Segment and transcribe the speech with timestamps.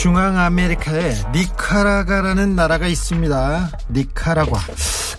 [0.00, 3.70] 중앙 아메리카에 니카라과라는 나라가 있습니다.
[3.90, 4.60] 니카라과.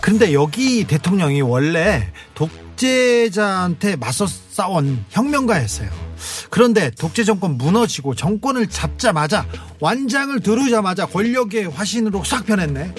[0.00, 5.90] 그런데 여기 대통령이 원래 독재자한테 맞서 싸운 혁명가였어요.
[6.48, 9.44] 그런데 독재 정권 무너지고 정권을 잡자마자
[9.80, 12.94] 완장을 들으자마자 권력의 화신으로 싹 변했네.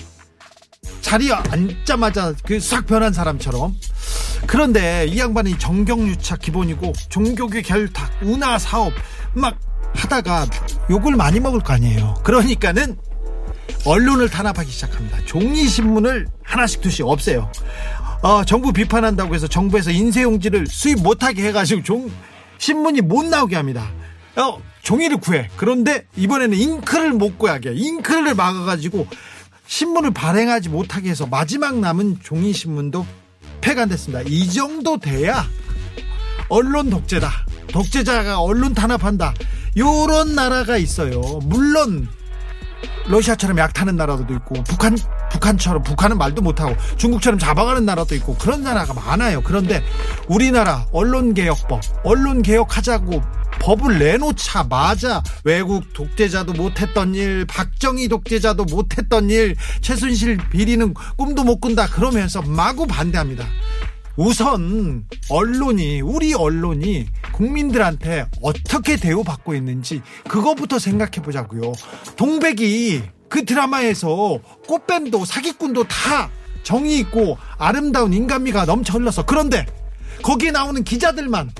[1.01, 3.75] 자리에 앉자마자 그 싹 변한 사람처럼.
[4.45, 8.93] 그런데 이 양반이 정경유착 기본이고 종교계 결탁, 운하 사업
[9.33, 9.57] 막
[9.93, 10.47] 하다가
[10.89, 12.15] 욕을 많이 먹을 거 아니에요.
[12.23, 12.97] 그러니까는
[13.85, 15.19] 언론을 탄압하기 시작합니다.
[15.25, 17.51] 종이 신문을 하나씩 두씩 없애요.
[18.21, 22.11] 어, 정부 비판한다고 해서 정부에서 인쇄용지를 수입 못하게 해가지고 종
[22.59, 23.89] 신문이 못 나오게 합니다.
[24.35, 25.49] 어, 종이를 구해.
[25.57, 29.07] 그런데 이번에는 잉크를 못 구하게 잉크를 막아가지고
[29.65, 33.05] 신문을 발행하지 못하게 해서 마지막 남은 종이 신문도
[33.61, 34.23] 폐간됐습니다.
[34.27, 35.47] 이 정도 돼야
[36.49, 37.29] 언론 독재다.
[37.71, 39.33] 독재자가 언론 탄압한다.
[39.77, 41.21] 요런 나라가 있어요.
[41.43, 42.07] 물론
[43.07, 44.97] 러시아처럼 약타는 나라도 있고 북한
[45.31, 49.41] 북한처럼 북한은 말도 못하고 중국처럼 잡아가는 나라도 있고 그런 나라가 많아요.
[49.41, 49.83] 그런데
[50.27, 53.21] 우리나라 언론개혁법 언론 개혁하자고
[53.61, 61.87] 법을 내놓자마자 외국 독재자도 못했던 일, 박정희 독재자도 못했던 일, 최순실 비리는 꿈도 못 꾼다
[61.87, 63.45] 그러면서 마구 반대합니다.
[64.17, 71.73] 우선 언론이 우리 언론이 국민들한테 어떻게 대우받고 있는지 그것부터 생각해 보자고요.
[72.15, 76.29] 동백이 그 드라마에서 꽃뱀도 사기꾼도 다
[76.63, 79.65] 정이 있고 아름다운 인간미가 넘쳐 흘러서 그런데
[80.21, 81.51] 거기에 나오는 기자들만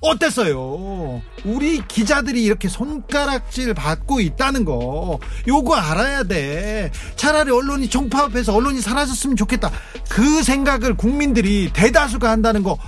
[0.00, 1.22] 어땠어요?
[1.44, 5.18] 우리 기자들이 이렇게 손가락질 받고 있다는 거,
[5.48, 6.90] 요거 알아야 돼.
[7.16, 9.70] 차라리 언론이 총파업해서 언론이 사라졌으면 좋겠다.
[10.08, 12.78] 그 생각을 국민들이 대다수가 한다는 거,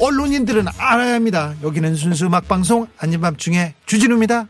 [0.00, 1.54] 언론인들은 알아야 합니다.
[1.62, 4.48] 여기는 순수 음악방송, 아닌 밤중에 주진우입니다.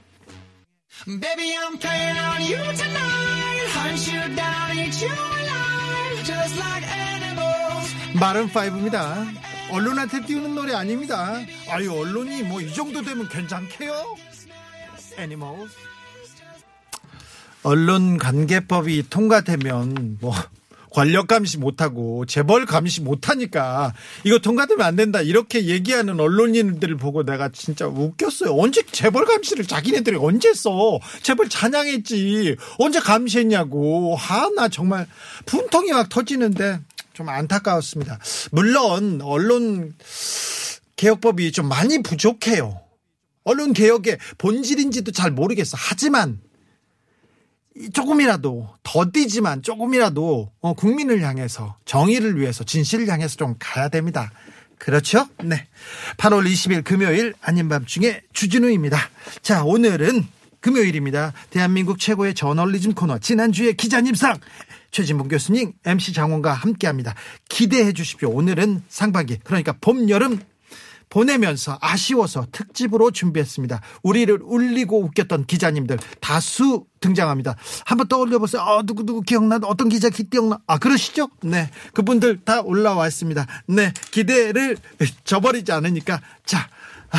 [1.06, 3.66] Baby, I'm playing on you tonight.
[3.75, 6.25] Hunt you down, eat you alive.
[6.25, 7.94] Just like animals.
[8.14, 9.51] 마른5입니다.
[9.70, 11.38] 언론한테 띄우는 노래 아닙니다.
[11.70, 14.16] 아유, 언론이 뭐 이 정도 되면 괜찮게요?
[15.18, 15.74] Animals.
[17.62, 20.34] 언론 관계법이 통과되면 뭐
[20.90, 27.48] 권력 감시 못하고 재벌 감시 못하니까 이거 통과되면 안 된다 이렇게 얘기하는 언론인들을 보고 내가
[27.50, 28.54] 진짜 웃겼어요.
[28.58, 30.98] 언제 재벌 감시를 자기네들이 언제 써?
[31.22, 32.56] 재벌 찬양했지.
[32.78, 34.18] 언제 감시했냐고.
[34.18, 35.06] 아, 나 정말
[35.46, 36.80] 분통이 막 터지는데
[37.12, 38.18] 좀 안타까웠습니다.
[38.50, 39.94] 물론 언론
[40.96, 42.80] 개혁법이 좀 많이 부족해요.
[43.44, 45.76] 언론 개혁의 본질인지도 잘 모르겠어.
[45.78, 46.40] 하지만
[47.92, 54.30] 조금이라도 더디지만 조금이라도 어, 국민을 향해서 정의를 위해서 진실을 향해서 좀 가야 됩니다.
[54.78, 55.28] 그렇죠?
[55.42, 55.66] 네.
[56.18, 58.98] 8월 20일 금요일 아닌 밤중에 주진우입니다.
[59.40, 60.26] 자, 오늘은
[60.60, 61.32] 금요일입니다.
[61.50, 64.38] 대한민국 최고의 저널리즘 코너 지난주에 기자님상
[64.92, 67.14] 최진봉 교수님 MC 장원과 함께합니다.
[67.48, 68.30] 기대해 주십시오.
[68.30, 70.38] 오늘은 상반기 그러니까 봄 여름
[71.08, 73.82] 보내면서 아쉬워서 특집으로 준비했습니다.
[74.02, 77.56] 우리를 울리고 웃겼던 기자님들 다수 등장합니다.
[77.84, 78.62] 한번 떠올려 보세요.
[78.62, 79.58] 어, 누구 누구 기억나?
[79.64, 80.58] 어떤 기자 기억나?
[80.66, 81.28] 아 그러시죠?
[81.42, 83.47] 네, 그분들 다 올라와 있습니다.
[83.66, 84.78] 네, 기대를
[85.25, 86.69] 저버리지 않으니까 자,
[87.10, 87.19] 아,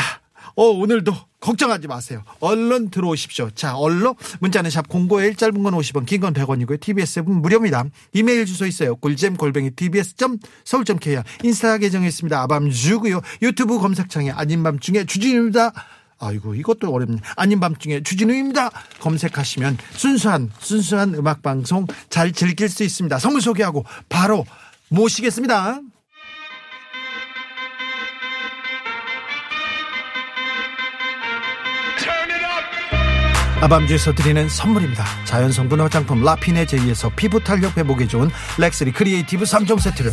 [0.56, 2.24] 어 오늘도 걱정하지 마세요.
[2.40, 3.50] 얼른 들어오십시오.
[3.52, 6.80] 자, 얼른 문자는 샵051 짧은 건 50원, 긴 건 100원이고요.
[6.80, 7.84] TBS 앱은 무료입니다.
[8.14, 8.96] 이메일 주소 있어요.
[8.96, 12.42] 꿀잼 골뱅이 tbs.서울.kr 인스타 계정 있습니다.
[12.44, 13.20] 아밤주고요.
[13.42, 15.74] 유튜브 검색창에 아닌 밤중에 주진우입니다.
[16.20, 17.18] 아이고 이것도 어렵네.
[17.36, 18.72] 아닌 밤중에 주진우입니다.
[19.02, 23.20] 검색하시면 순수한 순수한 음악 방송 잘 즐길 수 있습니다.
[23.20, 24.46] 선물 소개하고 바로
[24.88, 25.82] 모시겠습니다.
[33.64, 35.06] 아밤주에서 드리는 선물입니다.
[35.24, 40.12] 자연성분 화장품 라피네 제이에서 피부 탄력 회복에 좋은 렉스리 크리에이티브 3종 세트를.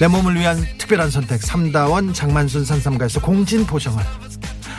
[0.00, 4.02] 내 몸을 위한 특별한 선택 3다원 장만순 산삼가에서 공진 보정을.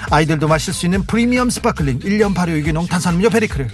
[0.10, 3.69] 아이들도 마실 수 있는 프리미엄 sparkling 1년 발효 유기농 탄산음료 베리크를.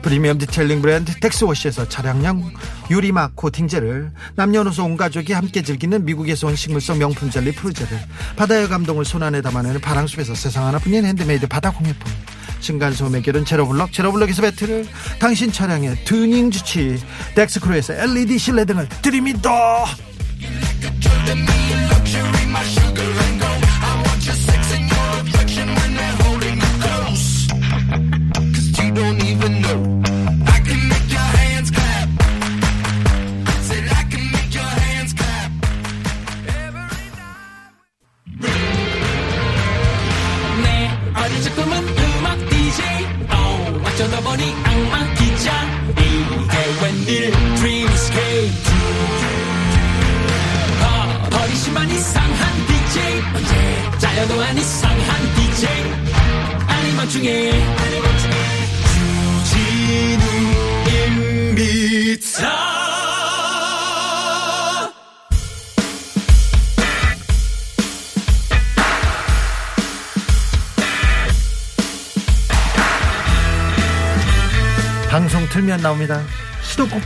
[0.00, 2.50] 프리미엄 detailing 브랜드 텍스워시에서 차량용
[2.90, 8.00] 유리막 코팅제를 남녀노소 온 가족이 함께 즐기는 미국에서 온 식물성 명품 젤리 푸르제를.
[8.36, 12.10] 바다의 감동을 손안에 담아내는 바랑숲에서 세상 하나뿐인 핸드메이드 바다 공예품
[12.60, 14.86] 층간소음 해결은 제로블럭 제로블럭에서 매트를
[15.18, 16.98] 당신 차량의 튜닝 주치의
[17.34, 19.84] 덱스크루에서 LED 실내 등을 드립니다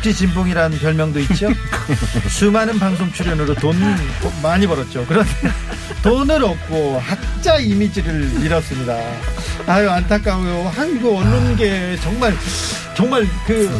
[0.05, 1.49] 수도꼭지 진봉이라는 별명도 있죠.
[2.29, 3.75] 수많은 방송 출연으로 돈
[4.43, 5.07] 많이 벌었죠.
[5.09, 5.31] 그런데
[6.05, 8.95] 돈을 얻고 학자 이미지를 잃었습니다.
[9.67, 10.71] 아유 안타까워요.
[10.75, 12.37] 한국 언론계 정말
[12.95, 13.71] 정말 그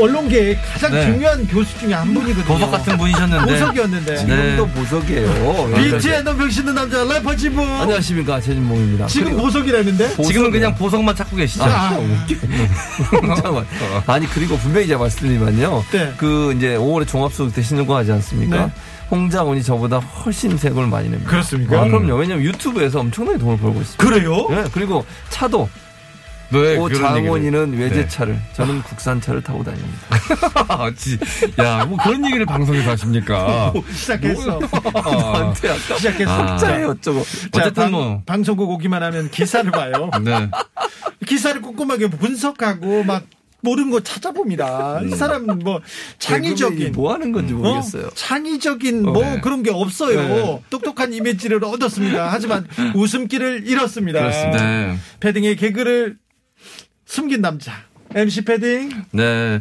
[0.00, 1.04] 언론계의 가장 네.
[1.06, 2.44] 중요한 교수 중에 한 분이거든요.
[2.44, 3.52] 보석 같은 분이셨는데.
[3.52, 4.12] 보석이었는데.
[4.14, 4.18] 네.
[4.18, 5.74] 지금도 보석이에요.
[5.74, 7.80] 비트에 너 병신는 남자 래퍼 진봉.
[7.80, 9.06] 안녕하십니까 최진봉입니다.
[9.06, 10.16] 지금 보석이라는데?
[10.22, 11.64] 지금은 그냥 보석만 찾고 계시죠.
[11.64, 12.36] 아, 웃겨.
[13.36, 13.66] 잠깐만.
[14.06, 15.84] 아니 그리고 분명히 제가 말씀드리면요.
[15.92, 16.12] 네.
[16.16, 18.66] 그 이제 5월에 종합소득 대 신고하지 않습니까?
[18.66, 18.72] 네.
[19.10, 21.30] 홍장원이 저보다 훨씬 세금을 많이 냅니다.
[21.30, 21.80] 그렇습니까?
[21.80, 22.14] 아, 그럼요.
[22.16, 24.04] 왜냐면 유튜브에서 엄청나게 돈을 벌고 있습니다.
[24.04, 24.46] 그래요?
[24.50, 25.87] 네, 그리고 차도 왜
[26.50, 29.98] 오 그런 장원이는 외제차를 저는 국산차를 타고 다닙니다.
[30.68, 31.18] 아, 지-
[31.58, 33.72] 야, 뭐 그런 얘기를 방송에서 하십니까?
[33.92, 34.58] 시작했어.
[34.94, 36.30] 나한테 아까 시작했어.
[36.32, 36.56] 아.
[36.56, 37.22] 짜에 어쩌고.
[37.22, 38.22] 자, 어쨌든 방, 뭐.
[38.24, 40.10] 방송국 오기만 하면 기사를 봐요.
[40.24, 40.48] 네.
[41.26, 43.24] 기사를 꼼꼼하게 분석하고 막
[43.60, 45.00] 모르는 거 찾아봅니다.
[45.04, 45.80] 이 사람은 뭐
[46.20, 47.56] 개그맨이 창의적인 뭐 하는 건지 어?
[47.56, 48.08] 모르겠어요.
[48.14, 49.40] 창의적인 뭐 네.
[49.42, 50.16] 그런 게 없어요.
[50.28, 50.62] 네.
[50.70, 52.28] 똑똑한 이미지를 얻었습니다.
[52.30, 54.20] 하지만 웃음기를 잃었습니다.
[54.20, 54.64] 그렇습니다.
[54.64, 54.96] 네.
[55.20, 56.16] 패딩의 개그를
[57.08, 57.72] 숨긴 남자.
[58.14, 58.90] MC 패딩.
[59.12, 59.60] 네.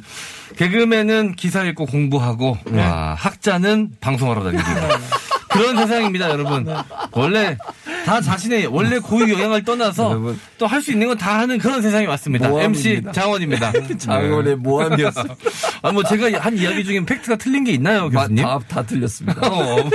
[0.57, 2.79] 개그맨은 기사 읽고 공부하고, 네.
[2.79, 4.63] 와, 학자는 방송하러 다니고.
[5.49, 6.67] 그런 세상입니다, 여러분.
[7.11, 7.57] 원래
[8.05, 10.35] 다 자신의 원래 고유 영향을 떠나서.
[10.57, 12.47] 또 할 수 있는 건 다 하는 그런 세상이 왔습니다.
[12.47, 13.11] MC 모함입니다.
[13.11, 13.71] 장원입니다.
[13.97, 15.23] 장원의 모함이었어.
[15.81, 18.44] 아, 뭐 제가 한 이야기 중에 팩트가 틀린 게 있나요, 교수님?
[18.44, 19.39] 다, 다 틀렸습니다.
[19.47, 19.89] 어.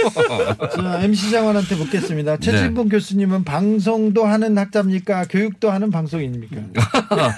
[0.74, 2.36] 자, MC 장관한테 묻겠습니다.
[2.38, 5.24] 최진봉 교수님은 방송도 하는 학자입니까?
[5.30, 6.56] 교육도 하는 방송인입니까?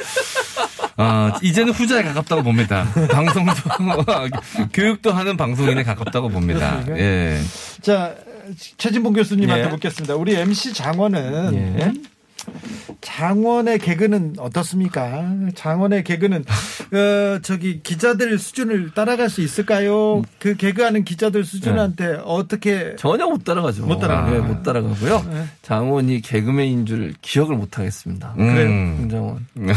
[0.96, 2.86] 아, 이제는 후자에 가깝다고 봅니다.
[3.10, 3.52] 방송도,
[4.72, 6.82] 교육도 하는 방송인에 가깝다고 봅니다.
[6.84, 6.98] 그렇습니까?
[6.98, 7.40] 예.
[7.80, 8.14] 자,
[8.76, 9.68] 최진봉 교수님한테 예.
[9.70, 10.14] 묻겠습니다.
[10.14, 11.92] 우리 MC 장원은 예.
[13.00, 15.24] 장원의 개그는 어떻습니까?
[15.54, 16.44] 장원의 개그는
[16.92, 20.22] 어, 저기 기자들 수준을 따라갈 수 있을까요?
[20.38, 23.84] 그 개그하는 기자들 수준한테 어떻게 전혀 못 따라가죠.
[23.86, 24.32] 못 따라가요.
[24.32, 25.26] 네, 못 따라가고요.
[25.30, 25.44] 네.
[25.62, 28.34] 장원이 개그맨인 줄 기억을 못 하겠습니다.
[28.38, 28.96] 음.
[29.00, 29.46] 홍장원.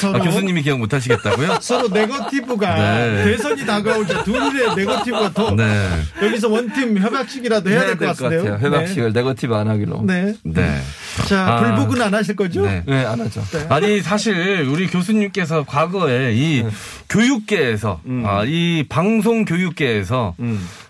[0.00, 1.58] 서로 아, 교수님이 기억 못 하시겠다고요?
[1.62, 3.24] 서로 네거티브가 네.
[3.24, 5.88] 대선이 다가오자 둘의 네거티브가 더 네.
[6.22, 8.42] 여기서 원팀 협약식이라도 해야 될 것 같은데요.
[8.44, 8.58] 같아요.
[8.58, 10.02] 회박식을 네거티브 안 하기로.
[10.04, 10.34] 네.
[10.44, 10.80] 네.
[11.28, 11.34] 네.
[11.34, 11.60] 자, 아.
[11.62, 12.62] 불복은 안 하실 거죠?
[12.62, 12.82] 네.
[12.86, 13.42] 네, 안 하죠.
[13.68, 16.64] 아니 사실 우리 교수님께서 과거에 이
[17.08, 20.34] 교육계에서 아, 이 방송 교육계에서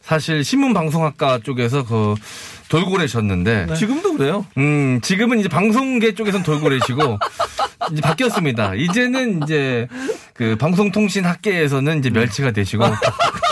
[0.00, 2.14] 사실 신문 방송학과 쪽에서 그
[2.68, 4.46] 돌고래셨는데 지금도 그래요.
[4.58, 7.18] 음 지금은 이제 방송계 쪽에선 돌고래시고
[7.92, 8.74] 이제 바뀌었습니다.
[8.74, 9.88] 이제는 이제
[10.34, 12.84] 그 방송통신학계에서는 이제 멸치가 되시고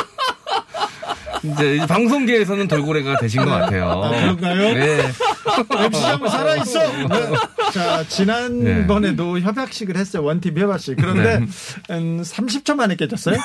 [1.53, 3.91] 이제 방송계에서는 돌고래가 되신 것 같아요.
[3.91, 4.75] 아, 그런가요?
[4.75, 4.99] 네.
[5.85, 6.81] MC 장군 살아있어!
[6.81, 7.37] 네.
[7.73, 10.25] 자, 지난번에도 협약식을 했어요.
[10.25, 10.97] 원팀 협약식.
[10.97, 11.47] 그런데,
[11.91, 13.37] 음, 30초 만에 깨졌어요?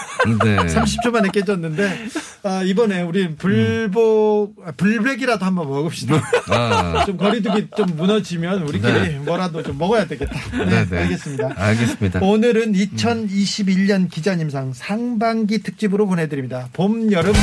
[0.44, 0.56] 네.
[0.58, 2.08] 30초 만에 깨졌는데,
[2.44, 6.22] 아, 이번에 우리 불복, 아, 불백이라도 한번 먹읍시다.
[6.50, 9.10] 아, 좀 거리두기 좀 무너지면 우리끼리 네.
[9.20, 10.34] 뭐라도 좀 먹어야 되겠다.
[10.58, 10.98] 네, 네, 네.
[11.00, 11.54] 알겠습니다.
[11.56, 12.20] 알겠습니다.
[12.22, 16.70] 오늘은 2021년 기자님상 상반기 특집으로 보내드립니다.
[16.74, 17.34] 봄, 여름.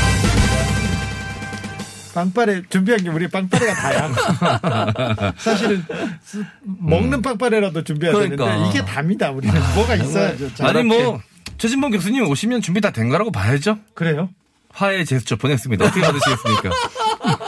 [2.15, 5.33] 빵빠레 준비한 게 우리 빵빠레가 다야.
[5.39, 5.85] 사실은
[6.23, 8.45] 쓰- 먹는 빵빠레라도 준비해야 그러니까.
[8.47, 9.31] 되는데 이게 답니다.
[9.31, 10.55] 우리는 뭐가 있어야죠.
[10.55, 11.21] 자, 아니 뭐
[11.59, 13.79] 최진봉 교수님 오시면 준비 다 된 거라고 봐야죠.
[13.95, 14.31] 그래요?
[14.71, 15.85] 화해 제스처 보냈습니다.
[15.85, 16.71] 어떻게 받으시겠습니까?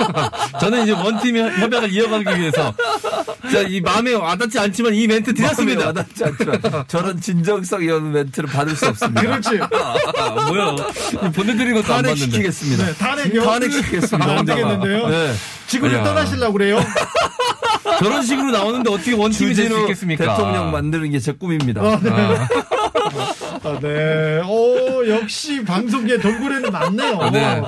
[0.61, 2.75] 저는 이제 원팀 협약을 이어가기 위해서
[3.53, 5.87] 자, 이 마음에 와닿지 않지만 이 멘트 드렸습니다.
[5.87, 9.21] 와닿지 않지만 저런 진정성 있는 멘트를 받을 수 없습니다.
[9.23, 9.59] 그렇지.
[9.61, 10.77] 아, 뭐야?
[11.33, 12.21] 보내드린 것도 안 봤는데.
[12.21, 12.87] 탄핵시키겠습니다.
[12.87, 13.43] 네, 탄핵이요?
[13.45, 14.39] 탄핵시키겠습니다.
[14.39, 14.45] 안.
[14.45, 15.09] 되겠는데요?
[15.09, 15.35] 네.
[15.67, 16.05] 지구를 야.
[16.05, 16.81] 떠나시려고 그래요?
[17.99, 20.37] 저런 식으로 나오는데 어떻게 원팀이 될 수 있겠습니까?
[20.37, 21.83] 대통령 만드는 게 제 꿈입니다.
[21.83, 22.11] 아, 네.
[24.47, 27.31] 오, 역시 방송계 돌고래는 많네요.
[27.31, 27.63] 네.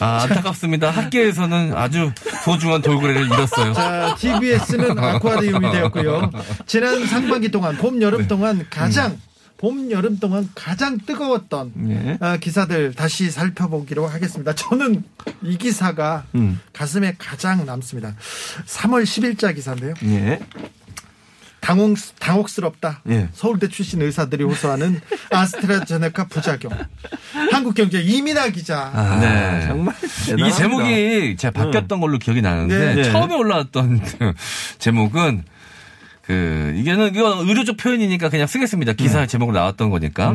[0.00, 0.90] 아, 안타깝습니다.
[0.90, 2.10] 학계에서는 아주
[2.44, 3.72] 소중한 돌고래를 잃었어요.
[3.74, 6.30] 자, TBS는 아쿠아리움이 되었고요.
[6.66, 9.18] 지난 상반기 동안, 봄, 여름 동안 가장,
[9.58, 12.18] 봄, 여름 동안 가장 뜨거웠던 예.
[12.20, 14.54] 아, 기사들 다시 살펴보기로 하겠습니다.
[14.54, 15.02] 저는
[15.42, 16.60] 이 기사가 음.
[16.72, 18.14] 가슴에 가장 남습니다.
[18.66, 19.94] 3월 10일자 기사인데요.
[20.04, 20.40] 예.
[21.66, 23.00] 당혹, 당혹스럽다.
[23.08, 23.28] 예.
[23.32, 25.00] 서울대 출신 의사들이 호소하는
[25.32, 26.70] 아스트라제네카 부작용.
[27.50, 28.92] 한국경제 이민아 기자.
[28.94, 29.66] 아, 네.
[29.66, 30.56] 정말 이게 대단합니다.
[30.56, 33.02] 제목이 제가 바뀌었던 걸로 기억이 나는데 네.
[33.10, 34.32] 처음에 올라왔던 그
[34.78, 35.42] 제목은
[36.26, 38.94] 그 이게는 이거 의료적 표현이니까 그냥 쓰겠습니다.
[38.94, 40.34] 기사 제목으로 나왔던 거니까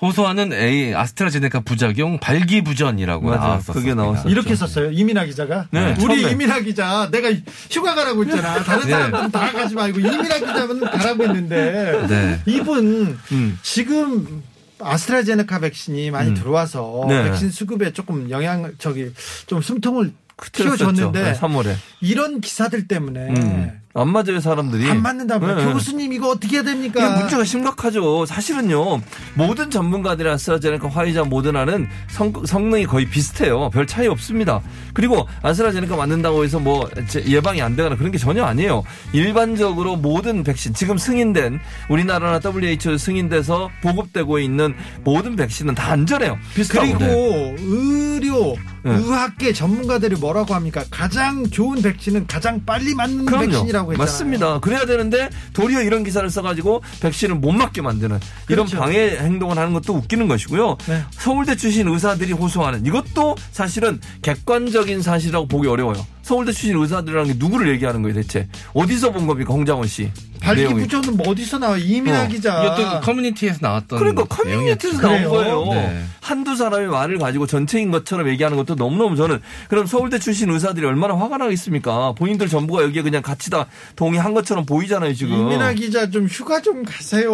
[0.00, 3.30] 호소하는 A 아스트라제네카 부작용 발기부전이라고.
[3.34, 3.74] 나왔었어요.
[3.74, 4.28] 그게 나왔었죠.
[4.28, 4.92] 이렇게 썼어요.
[4.92, 5.66] 이민아 기자가.
[5.72, 6.32] 네, 우리 처음에.
[6.32, 7.30] 이민아 기자, 내가
[7.70, 8.62] 휴가 가라고 했잖아.
[8.62, 8.90] 다른 네.
[8.92, 12.40] 사람들은 다 가지 말고 이민아 기자는 가라고 했는데 네.
[12.46, 13.58] 이분 음.
[13.62, 14.42] 지금
[14.80, 17.24] 아스트라제네카 백신이 많이 들어와서 네.
[17.24, 19.10] 백신 수급에 조금 영향 저기
[19.46, 20.12] 좀 숨통을.
[20.52, 21.74] 튀어줬는데 네, 3월에.
[22.00, 23.80] 이런 기사들 때문에 음.
[23.96, 24.90] 안 맞아요, 사람들이.
[24.90, 25.72] 안 맞는다면 네.
[25.72, 27.00] 교수님 이거 어떻게 해야 됩니까?
[27.06, 28.26] 이게 문제가 심각하죠.
[28.26, 29.00] 사실은요,
[29.34, 33.70] 모든 전문가들이 아스트라제네카, 화이자, 모더나는 성, 성능이 거의 비슷해요.
[33.70, 34.60] 별 차이 없습니다.
[34.94, 38.82] 그리고 아스트라제네카 맞는다고 해서 뭐 제- 예방이 안 되거나 그런 게 전혀 아니에요.
[39.12, 44.74] 일반적으로 모든 백신, 지금 승인된 우리나라나 WHO 승인돼서 보급되고 있는
[45.04, 46.36] 모든 백신은 다 안전해요.
[46.56, 46.98] 비슷하고.
[46.98, 48.90] 그리고 의료, 네.
[48.96, 50.82] 의학계 전문가들이 뭐라고 합니까?
[50.90, 53.98] 가장 좋은 백신은 가장 빨리 맞는 백신이라고 했잖아요.
[53.98, 54.58] 맞습니다.
[54.60, 58.78] 그래야 되는데 도리어 이런 기사를 써가지고 백신을 못 맞게 만드는 이런 그렇죠.
[58.78, 60.76] 방해 행동을 하는 것도 웃기는 것이고요.
[60.86, 61.02] 네.
[61.12, 66.06] 서울대 출신 의사들이 호소하는 이것도 사실은 객관적인 사실이라고 보기 어려워요.
[66.24, 68.48] 서울대 출신 의사들이라는 게 누구를 얘기하는 거예요, 대체?
[68.72, 70.10] 어디서 본 겁니까, 홍장원 씨?
[70.44, 70.74] 내용이.
[70.74, 71.78] 발기부전은 뭐 어디서 나와?
[71.78, 72.62] 이민아 어, 기자.
[72.64, 75.00] 이것도 커뮤니티에서 나왔던 그러니까 커뮤니티에서 내용이었죠.
[75.00, 75.24] 나온?
[75.30, 75.64] 거예요.
[75.72, 76.04] 네.
[76.20, 81.14] 한두 사람의 말을 가지고 전체인 것처럼 얘기하는 것도 너무너무 저는 그럼 서울대 출신 의사들이 얼마나
[81.16, 82.12] 화가 나겠습니까?
[82.12, 83.66] 본인들 전부가 여기에 그냥 같이 다
[83.96, 85.34] 동의한 것처럼 보이잖아요, 지금.
[85.34, 87.30] 이민아 기자 좀 휴가 좀 가세요.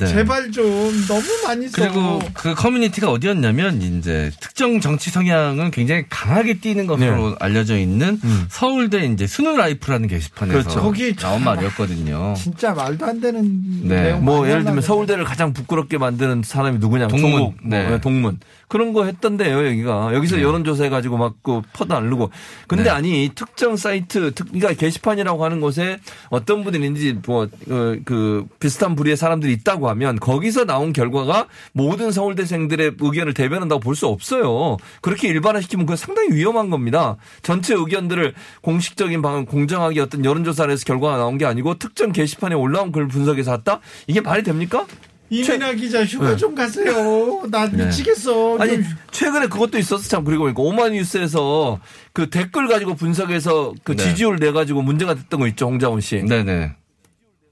[0.00, 0.06] 네.
[0.06, 0.64] 제발 좀
[1.08, 1.76] 너무 많이 써.
[1.80, 8.46] 그리고 그 커뮤니티가 어디였냐면 이제 특정 정치 성향은 굉장히 강하게 띄는 것으로 알려져 있는 음.
[8.48, 10.80] 서울대 이제 스누 라이프라는 게시판에서 그렇죠.
[10.80, 12.34] 거기 나온 참- 말이었거든요.
[12.36, 13.42] 진짜 말도 안 되는
[13.88, 14.02] 네.
[14.04, 17.08] 내용 뭐 예를 들면 서울대를 가장 부끄럽게 만드는 사람이 누구냐?
[17.08, 17.30] 동문.
[17.30, 17.88] 조국, 네.
[17.90, 18.38] 네, 동문.
[18.74, 20.14] 그런 거 했던데요, 여기가.
[20.14, 22.30] 여기서 여론조사 해가지고 막 그 퍼다 알르고.
[22.66, 22.90] 근데 네.
[22.90, 25.98] 아니, 특정 사이트, 특, 그러니까 게시판이라고 하는 곳에
[26.30, 32.10] 어떤 분이 있는지 뭐, 어, 그, 비슷한 부류의 사람들이 있다고 하면 거기서 나온 결과가 모든
[32.10, 34.76] 서울대생들의 의견을 대변한다고 볼 수 없어요.
[35.02, 37.16] 그렇게 일반화시키면 그건 상당히 위험한 겁니다.
[37.42, 42.90] 전체 의견들을 공식적인 방은 공정하게 어떤 여론조사를 해서 결과가 나온 게 아니고 특정 게시판에 올라온
[42.90, 43.78] 글 분석해서 왔다?
[44.08, 44.84] 이게 말이 됩니까?
[45.30, 46.36] 이민아 기자 휴가 네.
[46.36, 47.42] 좀 가세요.
[47.50, 48.58] 나 미치겠어.
[48.58, 51.80] 아니 좀 최근에 그것도 있었어 참 그리고 보니까 오마이뉴스에서
[52.12, 54.04] 그 댓글 가지고 분석해서 그 네.
[54.04, 56.72] 지지율 내 가지고 문제가 됐던 거 있죠 홍자원 씨 네네.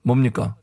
[0.02, 0.54] 뭡니까?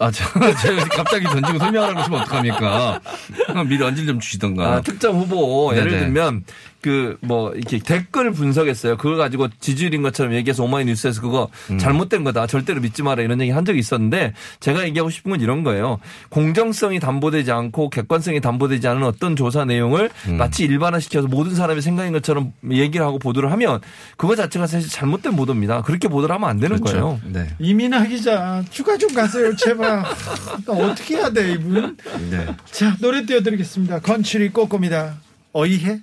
[0.00, 0.24] 아, 저,
[0.62, 3.00] 제가 갑자기 던지고 설명하라고 하시면 어떡합니까?
[3.68, 4.74] 미리 언질 좀 주시던가.
[4.76, 6.04] 아, 특정 후보 예를 네네.
[6.04, 6.44] 들면
[6.80, 8.96] 그 뭐 이렇게 댓글 분석했어요.
[8.96, 11.78] 그거 가지고 지지율인 것처럼 얘기해서 오마이뉴스에서 그거 음.
[11.78, 12.46] 잘못된 거다.
[12.46, 15.98] 절대로 믿지 마라 이런 얘기 한 적이 있었는데 제가 얘기하고 싶은 건 이런 거예요.
[16.28, 20.36] 공정성이 담보되지 않고 객관성이 담보되지 않은 어떤 조사 내용을 음.
[20.36, 23.80] 마치 일반화시켜서 모든 사람의 생각인 것처럼 얘기를 하고 보도를 하면
[24.16, 25.82] 그거 자체가 사실 잘못된 보도입니다.
[25.82, 27.20] 그렇게 보도를 하면 안 되는 거예요.
[27.24, 27.48] 네.
[27.58, 29.54] 이민아 기자 휴가 좀 가세요.
[29.56, 30.02] 제발.
[30.02, 31.96] 나 어떻게 해야 돼 이분?
[32.30, 32.46] 네.
[32.70, 34.00] 자 노래 띄워드리겠습니다.
[34.00, 35.16] 건출이 꼬꼬입니다.
[35.52, 36.00] 어이해?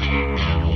[0.00, 0.73] あ!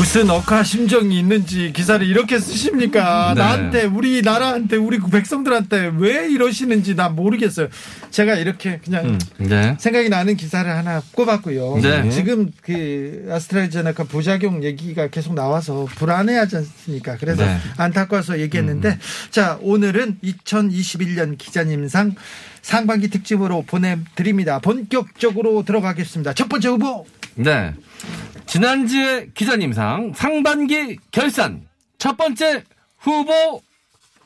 [0.00, 3.34] 무슨 억하 심정이 있는지 기사를 이렇게 쓰십니까?
[3.34, 3.42] 네.
[3.42, 7.68] 나한테 우리 나라한테 우리 백성들한테 왜 이러시는지 난 모르겠어요.
[8.10, 9.76] 제가 이렇게 그냥 네.
[9.78, 11.80] 생각이 나는 기사를 하나 꼽았고요.
[11.82, 12.08] 네.
[12.08, 17.18] 지금 그 아스트라제네카 부작용 얘기가 계속 나와서 불안해하지 않습니까?
[17.18, 17.58] 그래서 네.
[17.76, 18.98] 안타까워서 얘기했는데
[19.30, 22.14] 자 오늘은 2021년 기자님상
[22.62, 24.60] 상반기 특집으로 보내드립니다.
[24.60, 26.32] 본격적으로 들어가겠습니다.
[26.32, 27.04] 첫 번째 후보
[27.34, 27.74] 네.
[28.50, 31.62] 지난주에 기자님상 상반기 결산
[31.98, 32.64] 첫 번째
[32.98, 33.62] 후보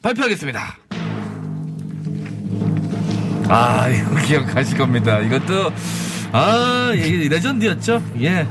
[0.00, 0.78] 발표하겠습니다.
[3.48, 5.20] 아, 이거 기억하실 겁니다.
[5.20, 5.70] 이것도,
[6.32, 8.02] 아, 이게 레전드였죠?
[8.22, 8.48] 예.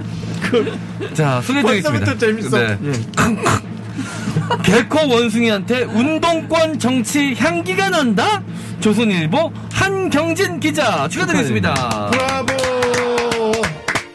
[1.15, 2.18] 자, 소개해드리겠습니다.
[2.20, 2.58] 재밌어.
[2.60, 2.77] 네.
[4.63, 8.44] 개코 원숭이한테 운동권 정치 향기가 난다?
[8.80, 12.12] 조선일보 한경진 기자 축하드리겠습니다.
[12.12, 12.53] 브라보.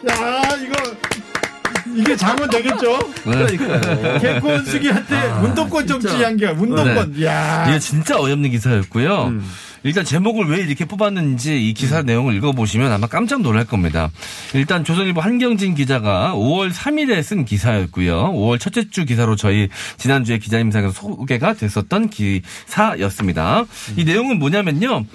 [0.09, 0.78] 야 이거
[1.99, 2.97] 이게 장원 되겠죠?
[3.25, 4.19] 네.
[4.19, 6.25] 개콘 수기한테 운동권 정치 진짜.
[6.25, 7.13] 향기가 운동권.
[7.17, 7.25] 네.
[7.25, 9.25] 야 이게 진짜 어이없는 기사였고요.
[9.25, 9.45] 음.
[9.83, 14.09] 일단 제목을 왜 이렇게 뽑았는지 이 기사 내용을 읽어보시면 아마 깜짝 놀랄 겁니다.
[14.53, 18.33] 일단 조선일보 한경진 기자가 5월 3일에 쓴 기사였고요.
[18.33, 23.65] 5월 첫째 주 기사로 저희 지난주에 기자님상에서 소개가 됐었던 기사였습니다.
[23.95, 25.05] 이 내용은 뭐냐면요.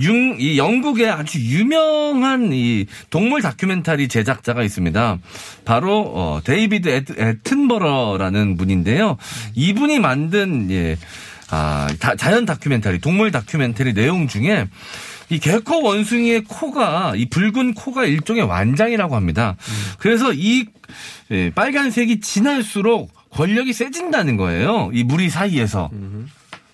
[0.00, 5.18] 융, 이 영국의 아주 유명한 이 동물 다큐멘터리 제작자가 있습니다.
[5.64, 9.16] 바로 어, 데이비드 애트- 애튼버러라는 분인데요.
[9.54, 10.96] 이분이 만든 예,
[11.50, 14.66] 아, 다- 자연 다큐멘터리, 동물 다큐멘터리 내용 중에
[15.30, 19.56] 이 개코 원숭이의 코가 이 붉은 코가 일종의 완장이라고 합니다.
[19.98, 20.66] 그래서 이
[21.30, 24.90] 예, 빨간색이 진할수록 권력이 세진다는 거예요.
[24.92, 25.90] 이 무리 사이에서.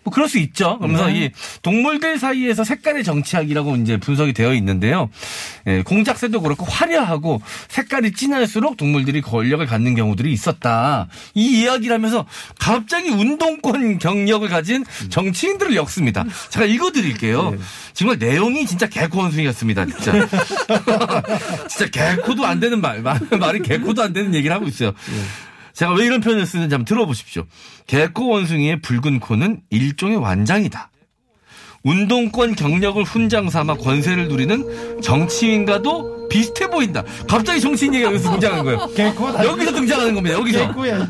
[0.07, 0.79] 뭐 그럴 수 있죠.
[0.79, 1.31] 그러면서 이
[1.63, 5.11] 동물들 사이에서 색깔의 정치학이라고 이제 분석이 되어 있는데요.
[5.67, 11.09] 예, 공작새도 그렇고 화려하고 색깔이 진할수록 동물들이 권력을 갖는 경우들이 있었다.
[11.35, 12.25] 이 이야기를 하면서
[12.61, 16.25] 갑자기 운동권 경력을 가진 정치인들을 엮습니다.
[16.51, 17.57] 제가 읽어드릴게요.
[17.93, 19.87] 정말 내용이 진짜 개코 원숭이였습니다.
[19.87, 20.13] 진짜.
[21.69, 24.93] 진짜 개코도 안 되는 말, 말 말이 개코도 안 되는 얘기를 하고 있어요.
[25.77, 27.45] 제가 왜 이런 표현을 쓰는지 한번 들어보십시오.
[27.87, 30.91] 개코 원숭이의 붉은 코는 일종의 완장이다.
[31.83, 37.05] 운동권 경력을 훈장 삼아 권세를 누리는 정치인과도 비슷해 보인다.
[37.29, 38.89] 갑자기 정치인 얘기가 여기서 등장하는 거예요.
[38.97, 40.37] 개코 다 여기서 등장하는 겁니다.
[40.37, 40.67] 여기서.
[40.67, 41.09] 개코야.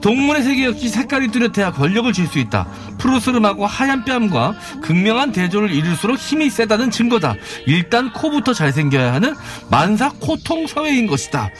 [0.00, 2.68] 동물의 세계 역시 색깔이 뚜렷해야 권력을 줄수 있다.
[2.98, 7.34] 푸르스름하고 하얀 뺨과 극명한 대조를 이룰수록 힘이 세다는 증거다.
[7.66, 9.34] 일단 코부터 잘생겨야 하는
[9.70, 11.50] 만사 코통 사회인 것이다.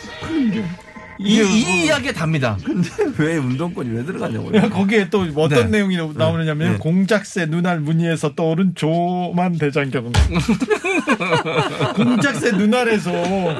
[1.20, 2.56] 이, 이 이야기가 답니다.
[3.18, 4.70] 왜 운동권이 왜 들어가냐고요.
[4.70, 5.78] 거기에 또 어떤 네.
[5.78, 6.78] 내용이 나오느냐면 네.
[6.78, 10.12] 공작새 눈알 무늬에서 떠오른 조만 대장경.
[11.96, 13.10] 공작새 눈알에서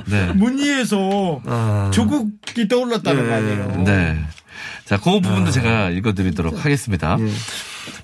[0.07, 0.33] 네.
[0.35, 1.91] 무늬에서 아.
[1.93, 3.29] 조국이 떠올랐다는 네.
[3.29, 3.83] 거 아니에요.
[3.85, 4.19] 네.
[4.85, 7.19] 자, 그 부분도 제가 읽어드리도록 하겠습니다.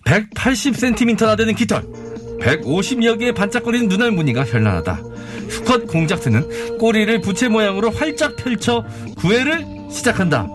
[0.04, 1.82] 180cm나 되는 깃털,
[2.40, 5.13] 150여 개의 반짝거리는 눈알 무늬가 현란하다.
[5.50, 8.84] 수컷 공작새는 꼬리를 부채 모양으로 활짝 펼쳐
[9.16, 10.46] 구애를 시작한다.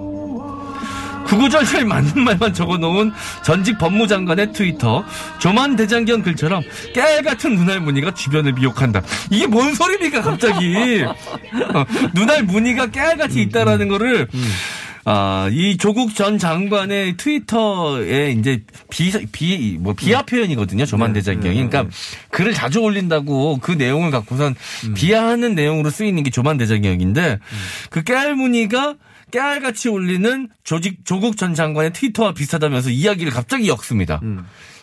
[1.29, 3.11] 구구절절 맞는 말만 적어놓은
[3.43, 5.03] 전직 법무장관의 트위터
[5.37, 9.03] 조만 대장경 글처럼 깨알 같은 눈알 무늬가 주변을 미혹한다.
[9.29, 14.27] 이게 뭔 소리입니까 갑자기 어, 눈알 무늬가 깨알같이 있다라는 거를
[15.05, 20.85] 아, 이 조국 전 장관의 트위터에 이제 비, 비, 뭐, 비하 표현이거든요.
[20.85, 21.55] 조만 대장경이.
[21.55, 21.85] 그러니까
[22.31, 24.55] 글을 자주 올린다고 그 내용을 갖고선
[24.95, 27.39] 비하하는 내용으로 쓰이는 게 조만 대장경인데
[27.89, 28.95] 그 깨알 무늬가
[29.31, 34.19] 깨알같이 올리는 조직, 조국 전 장관의 트위터와 비슷하다면서 이야기를 갑자기 엮습니다.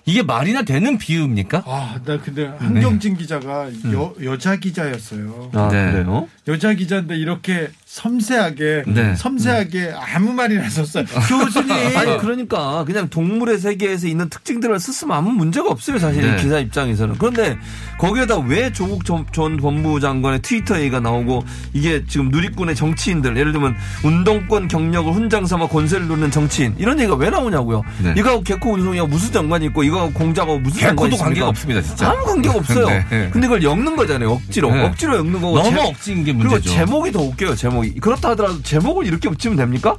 [0.09, 1.65] 이게 말이나 되는 비유입니까?
[1.67, 5.51] 아, 나 근데 한경진 기자가 여, 여자 기자였어요.
[5.53, 5.91] 아, 네.
[5.91, 6.29] 그래요?
[6.47, 9.17] 여자 기자인데 이렇게 섬세하게 네.
[9.17, 11.05] 섬세하게 아무 말이나 썼어요.
[11.07, 11.73] 교수님.
[11.99, 16.35] 아니 그러니까 그냥 동물의 세계에서 있는 특징들을 썼으면 아무 문제가 없어요 사실 네.
[16.35, 17.59] 이 기사 입장에서는 그런데
[17.99, 21.43] 거기에다 왜 조국 전, 전 법무부 장관의 트위터 얘기가 나오고
[21.73, 27.17] 이게 지금 누리꾼의 정치인들 예를 들면 운동권 경력을 훈장 삼아 권세를 누리는 정치인 이런 얘기가
[27.17, 28.15] 왜 나오냐고요 네.
[28.17, 31.83] 이거하고 개코 운송이하고 무슨 상관이 있고 이거 하고 공작하고 무슨 상관이 개코도 있습니까 관계가 없습니다,
[31.83, 32.11] 진짜.
[32.11, 33.05] 아무 관계가 없어요 네.
[33.33, 34.83] 근데 그걸 엮는 거잖아요 억지로 네.
[34.85, 36.71] 억지로 엮는 거고 너무 제- 억지인 게 그리고 문제죠.
[36.71, 37.95] 제목이 더 웃겨요, 제목이.
[38.01, 39.97] 그렇다 하더라도 제목을 이렇게 붙이면 됩니까?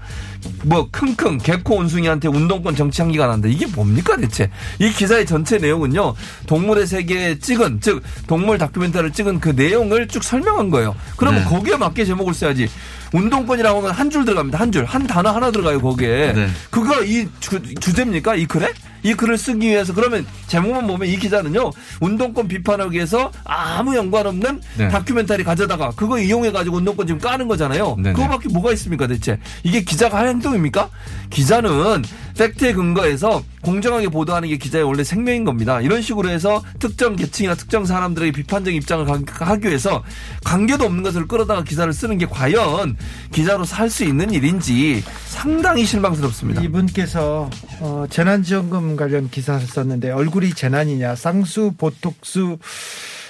[0.63, 3.47] 뭐, 킁킁, 개코 원숭이한테 운동권 정치 향기가 난다.
[3.47, 4.49] 이게 뭡니까, 대체?
[4.79, 6.13] 이 기사의 전체 내용은요,
[6.45, 10.95] 동물의 세계에 찍은, 즉, 동물 다큐멘터리를 찍은 그 내용을 쭉 설명한 거예요.
[11.17, 11.49] 그러면 네.
[11.49, 12.69] 거기에 맞게 제목을 써야지.
[13.13, 14.59] 운동권이라고 하면 한줄 들어갑니다.
[14.59, 14.85] 한 줄.
[14.85, 16.33] 한 단어 하나 들어가요, 거기에.
[16.33, 16.47] 네.
[16.69, 18.35] 그거 이 주, 주제입니까?
[18.35, 18.71] 이 글에?
[19.03, 24.61] 이 글을 쓰기 위해서 그러면 제목만 보면 이 기자는요 운동권 비판하기 위해서 아무 연관 없는
[24.77, 24.89] 네.
[24.89, 27.95] 다큐멘터리 가져다가 그거 이용해 가지고 운동권 지금 까는 거잖아요.
[27.97, 28.13] 네네.
[28.13, 29.39] 그거밖에 뭐가 있습니까 대체?
[29.63, 30.89] 이게 기자가 할 행동입니까?
[31.29, 32.03] 기자는
[32.37, 35.81] 팩트에 근거해서 공정하게 보도하는 게 기자의 원래 생명인 겁니다.
[35.81, 40.03] 이런 식으로 해서 특정 계층이나 특정 사람들에게 비판적인 입장을 가- 하기 위해서
[40.45, 42.95] 관계도 없는 것을 끌어다가 기사를 쓰는 게 과연
[43.31, 46.61] 기자로서 할 수 있는 일인지 상당히 실망스럽습니다.
[46.61, 52.57] 이분께서 어, 재난지원금 관련 기사를 썼는데 얼굴이 재난이냐 쌍수 보톡스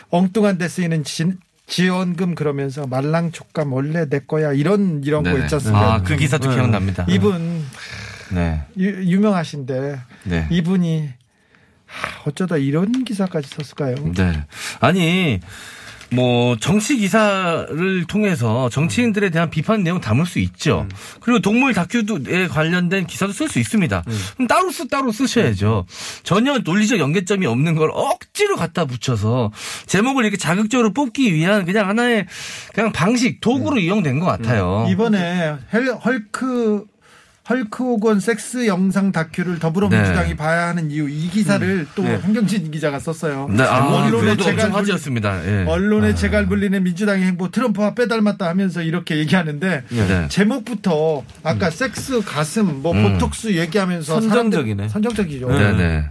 [0.09, 1.25] 엉뚱한 데 쓰이는 지,
[1.67, 5.43] 지원금 그러면서 말랑 촉감 원래 내 거야 이런 이런 거 네네.
[5.43, 5.93] 있지 않습니까?
[5.95, 6.55] 아, 그 기사도 네.
[6.55, 7.05] 기억납니다.
[7.09, 7.61] 이분
[8.31, 8.61] 네.
[8.77, 10.47] 유, 유명하신데 네.
[10.51, 11.09] 이분이
[11.85, 13.95] 하, 어쩌다 이런 기사까지 썼을까요?
[14.13, 14.43] 네.
[14.81, 15.39] 아니,
[16.09, 20.87] 뭐 정치 기사를 통해서 정치인들에 대한 비판 내용 담을 수 있죠.
[21.19, 24.03] 그리고 동물 다큐에 관련된 기사도 쓸 수 있습니다.
[24.35, 25.85] 그럼 따로 쓰 따로 쓰셔야죠.
[26.23, 29.51] 전혀 논리적 연계점이 없는 걸 억지로 갖다 붙여서
[29.87, 32.25] 제목을 이렇게 자극적으로 뽑기 위한 그냥 하나의
[32.73, 34.87] 그냥 방식 도구로 이용된 것 같아요.
[34.89, 36.85] 이번에 헬- 헐크
[37.49, 40.35] 헐크 호건 섹스 영상 다큐를 더불어민주당이 네.
[40.35, 43.47] 봐야 하는 이유 이 기사를 또 한경진 기자가 썼어요.
[43.49, 45.45] 네, 아, 언론의 재갈 엄청 화제였습니다.
[45.45, 45.65] 예.
[45.65, 50.27] 언론에 재갈 물리는 민주당의 행보 트럼프와 빼닮았다 하면서 이렇게 얘기하는데 네.
[50.27, 53.13] 제목부터 아까 섹스 가슴 뭐 음.
[53.13, 54.87] 보톡스 얘기하면서 선정적이네.
[54.87, 55.49] 사람들- 선정적이죠.
[55.49, 56.05] 네, 네.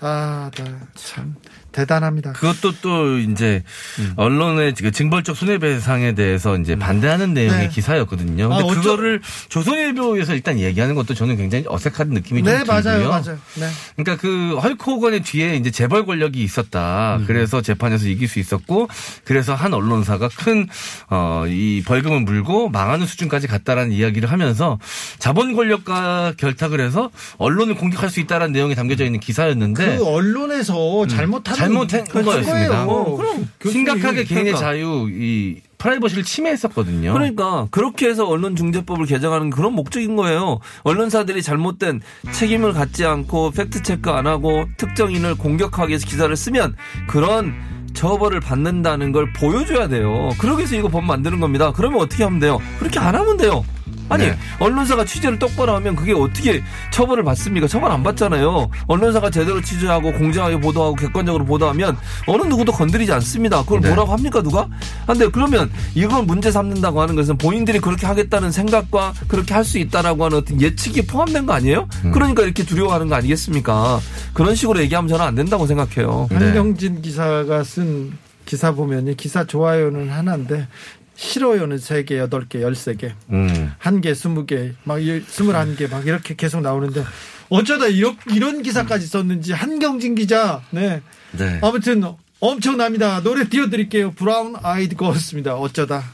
[0.00, 0.64] 아, 네.
[0.96, 1.36] 참
[1.74, 2.32] 대단합니다.
[2.32, 3.62] 그것도 또 이제
[3.98, 4.12] 음.
[4.16, 7.68] 언론의 그 징벌적 손해배상에 대해서 이제 반대하는 내용의 네.
[7.68, 8.48] 기사였거든요.
[8.48, 12.82] 근데 아, 그거를 조선일보에서 일단 얘기하는 것도 저는 굉장히 어색한 느낌이 좀 네, 들고요.
[12.82, 13.38] 맞아요, 맞아요.
[13.56, 13.68] 네.
[13.96, 17.16] 그러니까 그 헐크 호건의 뒤에 이제 재벌 권력이 있었다.
[17.16, 17.24] 음.
[17.26, 18.88] 그래서 재판에서 이길 수 있었고
[19.24, 20.66] 그래서 한 언론사가 큰
[21.10, 24.78] 어 이 벌금을 물고 망하는 수준까지 갔다라는 이야기를 하면서
[25.18, 31.54] 자본 권력과 결탁을 해서 언론을 공격할 수 있다라는 내용이 담겨져 있는 기사였는데 그 언론에서 잘못한
[31.54, 31.60] 네.
[31.60, 31.63] 음.
[31.64, 32.86] 잘못한 그 거였습니다.
[32.86, 33.16] 거예요.
[33.16, 34.58] 그럼 심각하게 개인의 그러니까.
[34.58, 37.12] 자유, 이 프라이버시를 침해했었거든요.
[37.12, 40.60] 그러니까 그렇게 해서 언론중재법을 개정하는 그런 목적인 거예요.
[40.82, 42.00] 언론사들이 잘못된
[42.32, 46.74] 책임을 갖지 않고 팩트 체크 안 하고 특정인을 공격하기 위해서 기사를 쓰면
[47.06, 47.54] 그런
[47.92, 50.30] 처벌을 받는다는 걸 보여줘야 돼요.
[50.38, 51.72] 그러기 위해서 이거 법 만드는 겁니다.
[51.72, 52.60] 그러면 어떻게 하면 돼요?
[52.78, 53.64] 그렇게 안 하면 돼요.
[54.08, 54.38] 아니 네.
[54.58, 56.62] 언론사가 취재를 똑바로 하면 그게 어떻게
[56.92, 57.66] 처벌을 받습니까?
[57.66, 58.68] 처벌 안 받잖아요.
[58.86, 63.62] 언론사가 제대로 취재하고 공정하게 보도하고 객관적으로 보도하면 어느 누구도 건드리지 않습니다.
[63.62, 63.88] 그걸 네.
[63.88, 64.68] 뭐라고 합니까 누가?
[65.06, 70.26] 근데 그러면 이걸 문제 삼는다고 하는 것은 본인들이 그렇게 하겠다는 생각과 그렇게 할 수 있다라고
[70.26, 71.88] 하는 어떤 예측이 포함된 거 아니에요?
[72.04, 72.12] 음.
[72.12, 73.98] 그러니까 이렇게 두려워하는 거 아니겠습니까?
[74.34, 76.28] 그런 식으로 얘기하면 저는 안 된다고 생각해요.
[76.30, 76.36] 네.
[76.36, 78.12] 한경진 기사가 쓴
[78.44, 80.68] 기사 보면 기사 좋아요는 하나인데
[81.16, 83.72] 싫어요는 세개 여덟 개 열세 개 음.
[83.78, 87.04] 한 개, 스무 개, 막 스물한 개, 막 이렇게 계속 나오는데
[87.50, 91.02] 어쩌다 이런, 이런 기사까지 썼는지 한경진 기자, 네.
[91.32, 91.60] 네.
[91.62, 92.02] 아무튼
[92.40, 93.22] 엄청납니다.
[93.22, 94.12] 노래 띄워드릴게요.
[94.12, 95.54] 브라운 아이드 거였습니다.
[95.54, 96.04] 어쩌다.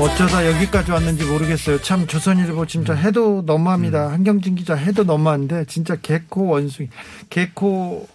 [0.00, 1.80] 어쩌다 여기까지 왔는지 모르겠어요.
[1.82, 4.12] 참 조선일보 진짜 해도 너무합니다.
[4.12, 6.88] 한경진 기자 해도 너무한데 진짜 개코 원숭이,
[7.30, 8.06] 개코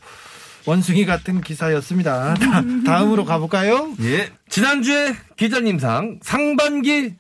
[0.66, 2.36] 원숭이 같은 기사였습니다.
[2.36, 3.94] 다, 다음으로 가볼까요?
[4.02, 4.32] 예.
[4.48, 7.16] 지난주에 기자님상 상반기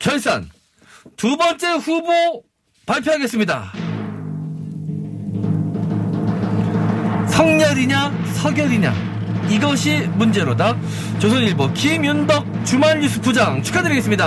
[0.00, 0.50] 결산
[1.16, 2.42] 두 번째 후보
[2.86, 3.72] 발표하겠습니다.
[7.28, 9.17] 성렬이냐 서결이냐
[9.50, 10.76] 이것이 문제로다.
[11.18, 14.26] 조선일보 김윤덕 주말뉴스 부장 축하드리겠습니다.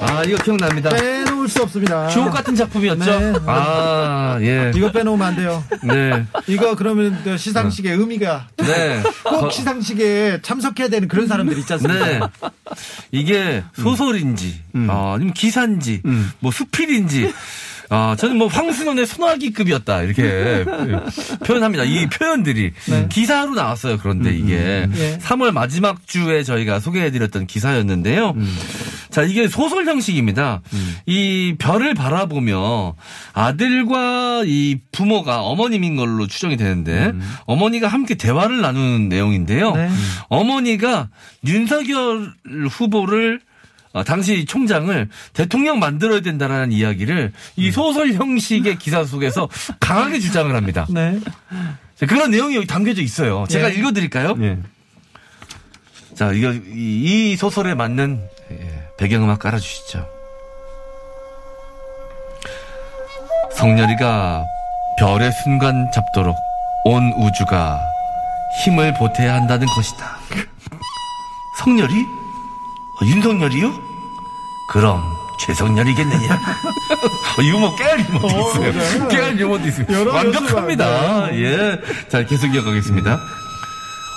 [0.00, 0.90] 아 이거 기억납니다.
[0.90, 2.08] 빼놓을 수 없습니다.
[2.08, 3.20] 주옥 같은 작품이었죠.
[3.20, 3.32] 네.
[3.46, 4.72] 아 예.
[4.74, 5.62] 이거 빼놓으면 안 돼요.
[5.82, 6.26] 네.
[6.48, 9.02] 이거 그러면 또 시상식의 의미가 네.
[9.22, 12.04] 꼭 시상식에 참석해야 되는 그런 사람들 있지 않습니까?
[12.04, 12.20] 네.
[13.12, 16.02] 이게 소설인지, 어, 아니면 기사인지,
[16.40, 17.32] 뭐 수필인지,
[17.94, 20.64] 아, 저는 뭐 황순원의 소나기급이었다 이렇게
[21.44, 21.84] 표현합니다.
[21.84, 22.72] 이 표현들이
[23.10, 23.98] 기사로 나왔어요.
[23.98, 25.18] 그런데 이게 예.
[25.18, 28.34] 3월 마지막 주에 저희가 소개해드렸던 기사였는데요.
[29.10, 30.62] 자, 이게 소설 형식입니다.
[31.04, 32.94] 이 별을 바라보며
[33.34, 37.12] 아들과 이 부모가 어머님인 걸로 추정이 되는데
[37.44, 39.72] 어머니가 함께 대화를 나누는 내용인데요.
[39.72, 39.90] 네.
[40.30, 41.10] 어머니가
[41.46, 42.32] 윤석열
[42.70, 43.51] 후보를 아,
[44.06, 49.48] 당시 총장을 대통령 만들어야 된다라는 이야기를 이 소설 형식의 기사 속에서
[49.80, 50.86] 강하게 주장을 합니다.
[50.88, 51.20] 네.
[51.96, 53.44] 자, 그런 내용이 여기 담겨져 있어요.
[53.48, 53.74] 제가 예.
[53.74, 54.36] 읽어드릴까요?
[54.40, 54.58] 예.
[56.14, 60.08] 자, 이거 이, 이 소설에 맞는 예, 배경음악 깔아주시죠.
[63.52, 64.44] 성렬이가
[64.98, 66.36] 별의 순간 잡도록
[66.84, 67.80] 온 우주가
[68.64, 70.16] 힘을 보태야 한다는 것이다.
[71.58, 72.21] 성렬이?
[73.02, 73.72] 어, 윤석열이요?
[74.68, 75.02] 그럼
[75.40, 76.34] 최성렬이겠느냐?
[77.38, 78.72] 어, 유머 깨알 유머도 있어요.
[78.72, 79.08] 그래.
[79.08, 79.92] 깨알 유머도.
[79.92, 80.84] 여러 완벽합니다.
[80.86, 81.80] 요소가, 예.
[82.08, 83.18] 자, 계속 이어가겠습니다.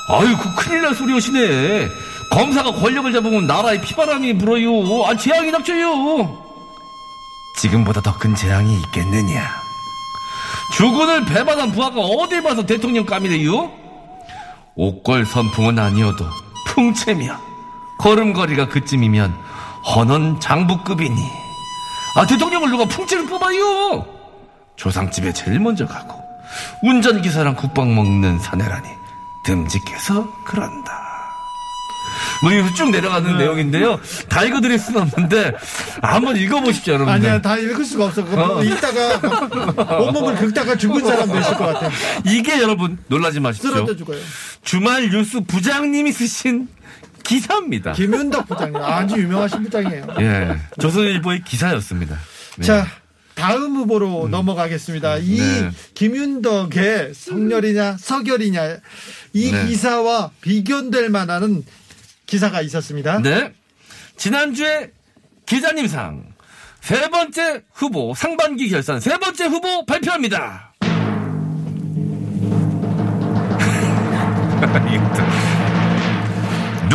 [0.09, 1.89] 아유, 그 큰일 날 소리 하시네.
[2.31, 5.05] 검사가 권력을 잡으면 나라에 피바람이 불어요.
[5.05, 6.43] 아, 재앙이 닥쳐요.
[7.57, 9.49] 지금보다 더 큰 재앙이 있겠느냐.
[10.73, 13.71] 주군을 배반한 부하가 어딜 봐서 대통령 감이래요?
[14.75, 16.25] 옥골 선풍은 아니어도
[16.67, 17.39] 풍채며
[17.99, 19.33] 걸음걸이가 그쯤이면
[19.95, 21.15] 헌원 장부급이니
[22.17, 24.05] 아 대통령을 누가 풍채를 뽑아요
[24.75, 26.21] 조상집에 제일 먼저 가고
[26.83, 28.89] 운전기사랑 국밥 먹는 사내라니
[29.45, 31.05] 듬직해서 그런다.
[32.41, 33.99] 뭐 이거 쭉 내려가는 내용인데요.
[34.27, 35.53] 다 읽어드릴 수는 없는데
[36.01, 37.13] 한번 읽어보십시오, 여러분.
[37.13, 38.23] 아니야, 다 읽을 수가 없어.
[38.23, 38.63] 어.
[38.63, 39.19] 읽다가
[39.75, 41.89] 막 온몸을 긁다가 죽은 사람 되실 것 같아.
[42.25, 43.85] 이게 여러분 놀라지 마십시오.
[44.63, 46.67] 주말 뉴스 부장님이 쓰신
[47.25, 47.93] 기사입니다.
[47.93, 48.77] 김윤덕 부장님.
[48.77, 50.07] 아주 유명하신 부장이에요.
[50.19, 52.17] 예, 조선일보의 기사였습니다.
[52.57, 52.65] 네.
[52.65, 52.87] 자,
[53.33, 55.17] 다음 후보로 넘어가겠습니다.
[55.17, 55.71] 이 네.
[55.93, 58.77] 김윤덕의 성렬이냐 서결이냐
[59.33, 59.65] 이 네.
[59.67, 61.63] 기사와 비견될 만한
[62.25, 63.19] 기사가 있었습니다.
[63.21, 63.53] 네.
[64.17, 64.91] 지난주에
[65.45, 66.23] 기자님상
[66.81, 70.73] 세 번째 후보 상반기 결산 세 번째 후보 발표합니다.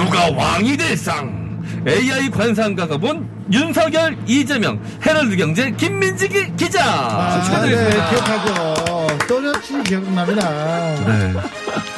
[0.02, 1.62] 누가 왕이 될 상?
[1.86, 6.82] AI 관상가가 본 윤석열, 이재명, 헤럴드 경제 김민지 기 기자.
[6.84, 8.10] 아, 네, 축하드립니다.
[8.10, 9.26] 기억하죠.
[9.28, 10.94] 또렷이 기억납니다.
[11.04, 11.32] 네.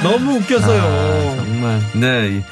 [0.02, 1.36] 너무 웃겼어요.
[1.36, 1.80] 정말.
[1.94, 2.38] 네.
[2.38, 2.42] 이-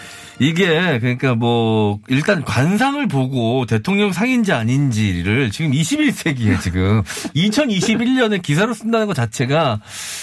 [0.43, 7.03] 이게 그러니까 뭐 일단 관상을 보고 대통령 상인지 아닌지를 지금 21세기에 지금
[7.37, 9.81] 2021년에 기사로 쓴다는 것 자체가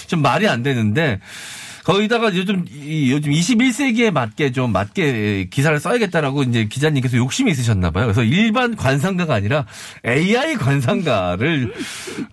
[0.07, 1.19] 좀 말이 안 되는데
[1.87, 8.03] 거기다가 요즘 이 요즘 21세기에 맞게 좀 맞게 기사를 써야겠다라고 이제 기자님께서 욕심이 있으셨나 봐요.
[8.07, 9.65] 그래서 일반 관상가가 아니라
[10.05, 11.73] AI 관상가를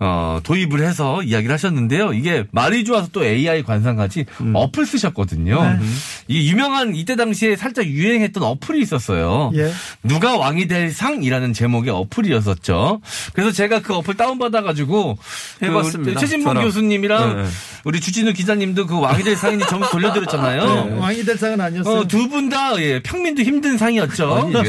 [0.01, 2.11] 어 도입을 해서 이야기를 하셨는데요.
[2.11, 5.79] 이게 말이 좋아서 또 AI 관상가지 어플 쓰셨거든요.
[6.27, 9.53] 이 유명한 이때 당시에 살짝 유행했던 어플이 있었어요.
[9.55, 9.71] 예.
[10.03, 12.99] 누가 왕이 될 상이라는 제목의 어플이었었죠.
[13.31, 15.17] 그래서 제가 그 어플 다운 받아 가지고
[15.59, 16.19] 그 해봤습니다.
[16.19, 16.63] 최진봉 저랑.
[16.65, 17.49] 교수님이랑 네.
[17.85, 20.65] 우리 주진우 기자님도 그 왕이 될 상 인지 점수 돌려드렸잖아요.
[20.65, 21.99] 네, 왕이 될 상은 아니었어요.
[21.99, 24.51] 어, 두 분다 예, 평민도 힘든 상이었죠.
[24.53, 24.59] 예.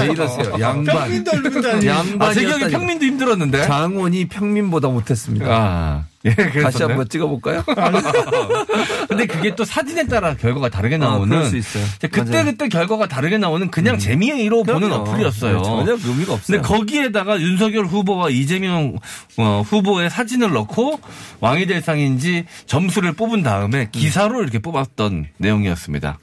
[0.00, 0.54] 왜 이러세요?
[0.60, 0.96] 양반.
[0.96, 1.88] 평민도 얼굴다니.
[1.90, 2.68] 아, 제 기억에.
[2.68, 3.62] 평민도 힘들었는데.
[3.62, 5.46] 장원이 평민보다 못했습니다.
[5.48, 6.82] 아, 예, 다시.
[6.82, 7.62] 한번 찍어볼까요?
[9.08, 11.28] 근데 그게 또 사진에 따라 결과가 다르게 나오는.
[11.28, 11.84] 그럴 수 있어요.
[12.10, 12.44] 그때.
[12.44, 15.10] 그때 결과가 다르게 나오는 그냥 재미로 보는 그럼요.
[15.10, 15.58] 어플이었어요.
[15.58, 16.60] 네, 전혀 의미가 없어요.
[16.60, 18.96] 근데 거기에다가 윤석열 후보와 이재명
[19.36, 20.98] 어, 후보의 사진을 넣고
[21.40, 26.18] 왕이 될 상인지 점수를 뽑은 다음에 기사로 이렇게 뽑았던 내용이었습니다.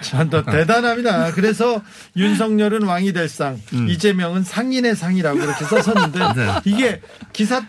[0.00, 1.32] 참, 더 대단합니다.
[1.32, 1.82] 그래서
[2.16, 6.52] 윤석열은 왕이 될 상, 이재명은 상인의 상이라고 이렇게 썼었는데 네.
[6.64, 7.00] 이게
[7.34, 7.60] 기사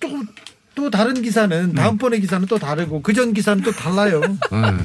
[0.00, 0.08] 또,
[0.76, 4.20] 또 다른 기사는 다음번에 기사는 또 다르고 그 전 기사는 또 달라요.
[4.52, 4.84] 음.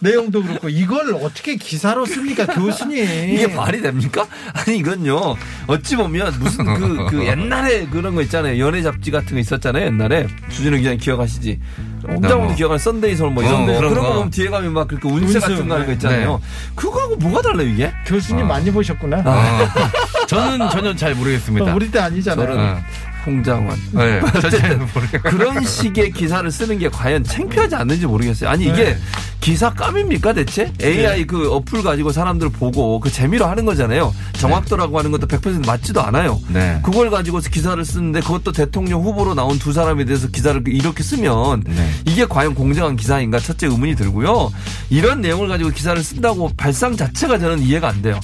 [0.00, 2.98] 내용도 그렇고 이걸 어떻게 기사로 씁니까 교수님?
[3.30, 4.26] 이게 말이 됩니까?
[4.52, 5.34] 아니 이건요
[5.66, 10.26] 어찌 보면 무슨 그, 그 옛날에 그런 거 있잖아요 연예 잡지 같은 거 있었잖아요 옛날에
[10.50, 11.58] 주진우 기자님 기억하시지
[12.06, 12.54] 홍장훈도 뭐.
[12.54, 14.14] 기억하는 선데이 서울 뭐 이런 어, 거 그런 그런 거 거.
[14.16, 15.92] 보면 뒤에 가면 막 그렇게 운세 운세, 같은 거 하는 거 네.
[15.94, 16.40] 있잖아요
[16.74, 17.90] 그거하고 뭐가 달라요 이게?
[18.06, 19.22] 교수님 많이 보셨구나.
[20.28, 21.72] 저는 전혀 잘 모르겠습니다.
[21.72, 22.46] 어, 우리 때 아니잖아요.
[22.46, 22.78] 저는 어.
[23.26, 24.20] 홍장원 네.
[25.22, 28.50] 그런 식의 기사를 쓰는 게 과연 창피하지 않는지 모르겠어요.
[28.50, 28.98] 아니 이게 네.
[29.40, 30.72] 기사감입니까 대체?
[30.82, 34.14] AI 그 어플 가지고 사람들 보고 그 재미로 하는 거잖아요.
[34.34, 36.40] 정확도라고 하는 것도 100% 맞지도 않아요.
[36.48, 36.80] 네.
[36.82, 41.90] 그걸 가지고 기사를 쓰는데 그것도 대통령 후보로 나온 두 사람에 대해서 기사를 이렇게 쓰면 네.
[42.06, 44.50] 이게 과연 공정한 기사인가 첫째 의문이 들고요.
[44.88, 48.18] 이런 내용을 가지고 기사를 쓴다고 발상 자체가 저는 이해가 안 돼요.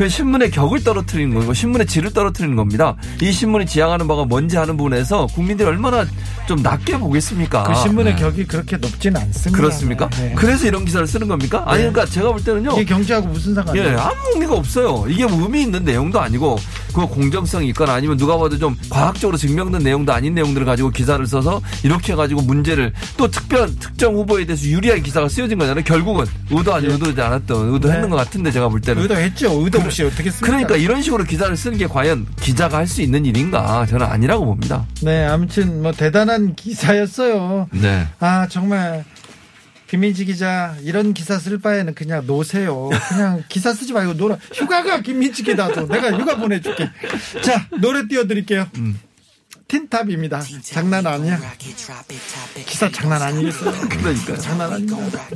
[0.00, 2.96] 그 신문의 격을 떨어뜨리는 거고 신문의 질을 떨어뜨리는 겁니다.
[3.20, 6.06] 이 신문이 지향하는 바가 뭔지 하는 부분에서 국민들이 얼마나
[6.48, 7.64] 좀 낮게 보겠습니까?
[7.64, 9.60] 그 신문의 격이 그렇게 높진 않습니다.
[9.60, 10.08] 그렇습니까?
[10.08, 10.32] 네.
[10.34, 11.64] 그래서 이런 기사를 쓰는 겁니까?
[11.66, 12.72] 아니 그러니까 제가 볼 때는요.
[12.72, 13.88] 이게 경제하고 무슨 상관이에요?
[13.88, 15.04] 예, 아무 의미가 없어요.
[15.06, 16.56] 이게 뭐 의미 있는 내용도 아니고,
[16.94, 21.60] 그 공정성이 있거나 아니면 누가 봐도 좀 과학적으로 증명된 내용도 아닌 내용들을 가지고 기사를 써서
[21.84, 25.84] 이렇게 해가지고 문제를 또 특별, 특정 후보에 대해서 유리한 기사가 쓰여진 거잖아요.
[25.84, 28.08] 결국은 의도하지, 의도하지 않았던, 의도했는 네.
[28.08, 29.02] 것 같은데 제가 볼 때는.
[29.02, 29.60] 의도했죠.
[29.62, 30.46] 의도 없이 어떻게 씁니까?
[30.46, 33.86] 그러니까 이런 식으로 기사를 쓰는 게 과연 기자가 할 수 있는 일인가?
[33.86, 34.84] 저는 아니라고 봅니다.
[35.02, 37.68] 네, 아무튼 뭐 대단한 기사였어요.
[37.72, 38.06] 네.
[38.18, 39.04] 아 정말
[39.88, 42.90] 김민지 기자 이런 기사 쓸 바에는 그냥 노세요.
[43.08, 44.38] 그냥 기사 쓰지 말고 놀아.
[44.52, 46.88] 휴가가 김민지 기다도 내가 휴가 보내줄게.
[47.42, 48.66] 자 노래 띄워드릴게요.
[49.70, 50.42] 틴탑입니다.
[50.62, 51.40] 장난 아니야.
[52.66, 53.88] 기사 장난 아니겠어요.
[53.88, 54.36] 그러니까요.
[54.38, 55.28] 장난 아닙니다.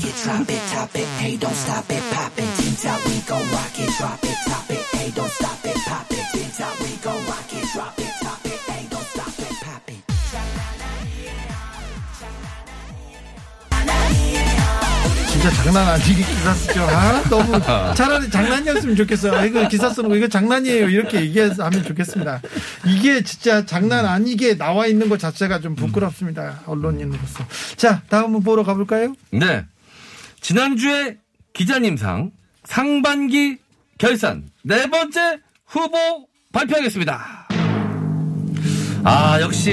[15.45, 16.83] 진짜 장난 아니게 기사 쓰죠.
[16.85, 17.61] 아, 너무
[17.95, 19.35] 차라리 장난이었으면 좋겠어요.
[19.35, 20.89] 아, 이거 기사 쓰는 거 이거 장난이에요.
[20.89, 22.41] 이렇게 얘기하면 좋겠습니다.
[22.87, 26.61] 이게 진짜 장난 아니게 나와 있는 것 자체가 좀 부끄럽습니다.
[26.65, 27.45] 언론인으로서.
[27.77, 29.15] 자, 다음 후보로 가볼까요?
[29.33, 29.67] 네.
[30.41, 31.19] 지난주에
[31.53, 32.31] 기자님상
[32.65, 33.59] 상반기
[33.99, 37.49] 결산 네 번째 후보 발표하겠습니다.
[39.05, 39.73] 아, 역시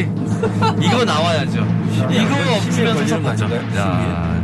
[0.81, 1.59] 이거 나와야죠.
[2.11, 3.45] 이거 없으면 걸리는 거 섭섭하죠.
[3.45, 3.77] 아닌가요?
[3.79, 4.43] 야,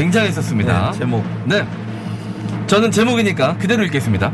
[0.00, 0.92] 굉장했었습니다.
[0.92, 1.24] 네, 제목.
[1.44, 1.66] 네.
[2.66, 4.32] 저는 제목이니까 그대로 읽겠습니다.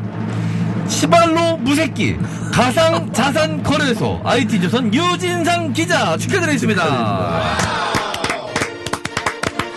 [0.87, 2.16] 시발로 무새끼
[2.52, 7.42] 가상 자산 거래소 IT조선 유진상 기자 축하드리겠습니다.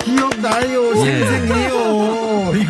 [0.03, 1.25] 기억나요, 예.
[1.25, 2.08] 생생해요.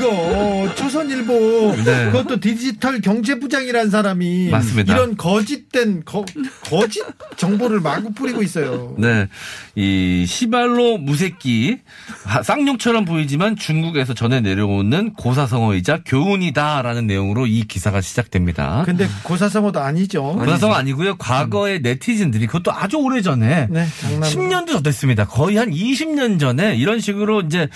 [0.03, 2.05] 이거 조선일보 네.
[2.11, 4.93] 그것도 디지털 경제부장이라는 사람이 맞습니다.
[4.93, 6.25] 이런 거짓된 거,
[6.69, 7.03] 거짓
[7.35, 8.95] 정보를 마구 뿌리고 있어요.
[8.97, 9.27] 네.
[9.75, 11.79] 이 시발로 무새끼
[12.23, 18.83] 하- 쌍욕처럼 보이지만 중국에서 전해 내려오는 고사성어이자 교훈이다라는 내용으로 이 기사가 시작됩니다.
[18.85, 20.23] 근데 고사성어도 아니죠.
[20.37, 21.17] 고사성어 아니고요.
[21.17, 24.29] 과거의 네티즌들이 그것도 아주 오래 전에 네, 장난.
[24.29, 25.25] 10년도 더 됐습니다.
[25.25, 27.67] 거의 한 20년 전에 이런 식으로 이제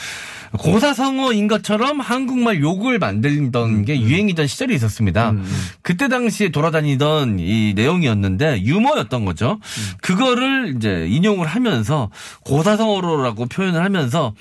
[0.59, 5.33] 고사성어인 것처럼 한국말 욕을 만들던 게 유행이던 시절이 있었습니다.
[5.81, 9.59] 그때 당시에 돌아다니던 이 내용이었는데 유머였던 거죠.
[10.01, 12.09] 그거를 이제 인용을 하면서
[12.45, 14.33] 고사성어로라고 표현을 하면서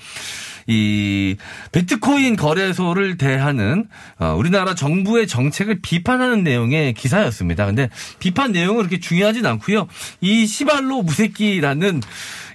[0.67, 1.35] 이
[1.71, 3.85] 비트코인 거래소를 대하는
[4.17, 7.65] 어, 우리나라 정부의 정책을 비판하는 내용의 기사였습니다.
[7.65, 9.87] 근데 비판 내용은 그렇게 중요하진 않고요.
[10.21, 12.01] 이 시발로 무새끼라는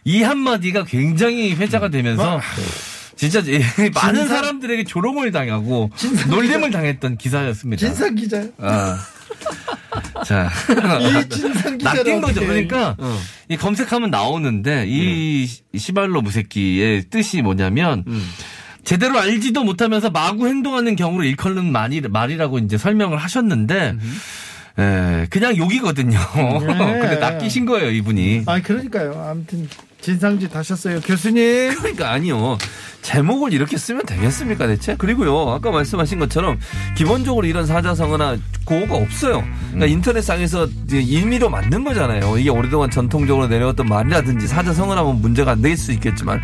[0.04, 2.40] 이 한마디가 굉장히 회자가 되면서
[3.18, 3.60] 진짜 이
[3.94, 5.90] 많은 진상- 사람들에게 조롱을 당하고
[6.30, 7.84] 놀림을 당했던 기사였습니다.
[7.86, 8.44] 진상 기자.
[8.58, 8.96] 아.
[10.24, 10.48] 자.
[11.02, 12.40] 이 진상 기자를 낚인 거죠.
[12.40, 12.96] 그러니까
[13.48, 18.04] 이 검색하면 나오는데 이 시발로 무새끼의 뜻이 뭐냐면
[18.84, 23.96] 제대로 알지도 못하면서 마구 행동하는 경우로 일컬는 말이, 말이라고 이제 설명을 하셨는데
[24.78, 26.18] 에, 그냥 욕이거든요.
[26.32, 28.44] 근데 낚이신 거예요, 이분이.
[28.46, 29.26] 아 그러니까요.
[29.28, 29.68] 아무튼
[30.00, 31.74] 진상짓 하셨어요, 교수님.
[31.78, 32.56] 그러니까 아니요.
[33.02, 34.96] 제목을 이렇게 쓰면 되겠습니까 대체?
[34.96, 36.58] 그리고요 아까 말씀하신 것처럼
[36.96, 39.44] 기본적으로 이런 사자성어나 고어가 없어요.
[39.68, 42.36] 그러니까 인터넷상에서 이제 임의로 만든 거잖아요.
[42.38, 46.40] 이게 오랫동안 전통적으로 내려왔던 말이라든지 사자성어라면 문제가 안 될 수 있겠지만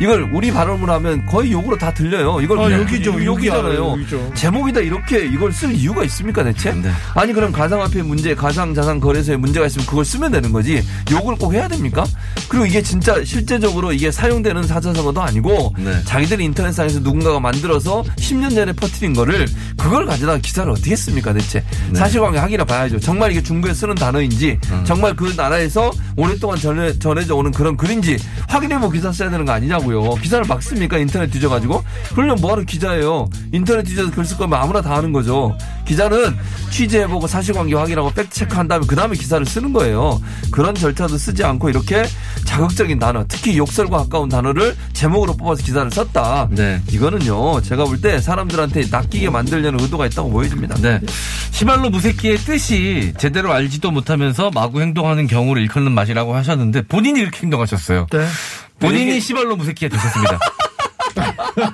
[0.00, 2.40] 이걸 우리 발음으로 하면 거의 욕으로 다 들려요.
[2.42, 3.96] 이걸 아, 그냥 욕이죠, 욕이잖아요.
[4.34, 6.72] 제목이다 이렇게 이걸 쓸 이유가 있습니까 대체?
[6.72, 6.90] 네.
[7.14, 11.66] 아니 그럼 가상화폐 문제, 가상자산 거래소에 문제가 있으면 그걸 쓰면 되는 거지 욕을 꼭 해야
[11.66, 12.04] 됩니까?
[12.48, 16.02] 그리고 이게 진짜 실제적으로 이게 사용되는 사자성어도 아니고 네.
[16.04, 19.46] 자기들이 인터넷상에서 누군가가 만들어서 10년 전에 퍼뜨린 거를
[19.78, 21.62] 그걸 가져다가 기사를 어떻게 씁니까 대체?
[21.90, 21.98] 네.
[21.98, 22.98] 사실관계 확인해 봐야죠.
[23.00, 24.84] 정말 이게 중국에 쓰는 단어인지 음.
[24.84, 30.14] 정말 그 나라에서 오랫동안 전해, 전해져 오는 그런 글인지 확인해보고 기사 써야 되는 거 아니냐고요.
[30.16, 31.82] 기사를 막 씁니까 인터넷 뒤져가지고?
[32.14, 33.28] 그러면 뭐하러 기자예요?
[33.52, 35.56] 인터넷 뒤져서 글 쓸 거면 아무나 다 하는 거죠.
[35.84, 36.34] 기자는
[36.70, 40.18] 취재해보고 사실관계 확인하고 팩트체크한 다음에 그 다음에 기사를 쓰는 거예요.
[40.50, 42.04] 그런 절차도 쓰지 않고 이렇게
[42.46, 46.48] 자극적 인 단어, 특히 욕설과 가까운 단어를 제목으로 뽑아서 기사를 썼다.
[46.50, 46.80] 네.
[46.90, 50.74] 이거는요, 제가 볼 때 사람들한테 낚이게 만들려는 의도가 있다고 보여집니다.
[50.76, 51.00] 네.
[51.52, 58.06] 시발로 무새끼의 뜻이 제대로 알지도 못하면서 마구 행동하는 경우를 일컫는 맛이라고 하셨는데 본인이 이렇게 행동하셨어요.
[58.10, 58.26] 네.
[58.80, 60.38] 본인이 이게- 시발로 무새끼가 되셨습니다.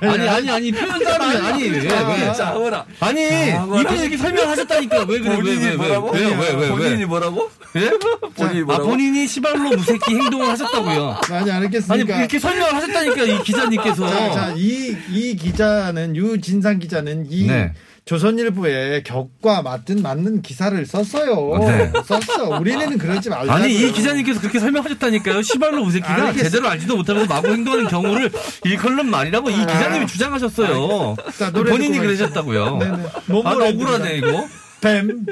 [0.00, 2.32] 아니 아니 아니 표현 따르면 아니 왜 왜?
[2.32, 2.84] 짜오라.
[3.00, 6.10] 아니 이분이 이렇게 설명하셨다니까 왜 그래 본인이 왜, 왜, 왜, 뭐라고?
[6.10, 6.68] 왜요 왜왜 왜?
[6.68, 7.50] 본인이 뭐라고?
[7.76, 7.90] 예?
[8.36, 8.88] 본인이 아 뭐라고?
[8.88, 11.20] 본인이 시발로 무새끼 행동을 하셨다고요.
[11.30, 12.18] 아니 아니 알겠습니까?
[12.18, 14.08] 이렇게 설명을 하셨다니까 이 기자님께서.
[14.08, 17.72] 자, 자, 이, 이 기자는, 유진상 기자는 이 네.
[18.10, 21.58] 조선일보에 격과 맞든 맞는 기사를 썼어요.
[21.64, 21.92] 네.
[22.04, 22.58] 썼어.
[22.58, 23.54] 우리는 그러지 말자.
[23.54, 25.42] 아니 이 기자님께서 그렇게 설명하셨다니까요.
[25.42, 26.42] 시발로 무새끼가 알겠어.
[26.42, 28.32] 제대로 알지도 못하면서 마구 행동하는 경우를
[28.64, 31.14] 일컬는 말이라고 이 기자님이 주장하셨어요.
[31.38, 32.80] 자, 본인이 그러셨다고요.
[33.26, 34.44] 뭐 아, 억울하네 이거.
[34.80, 35.26] 뱀.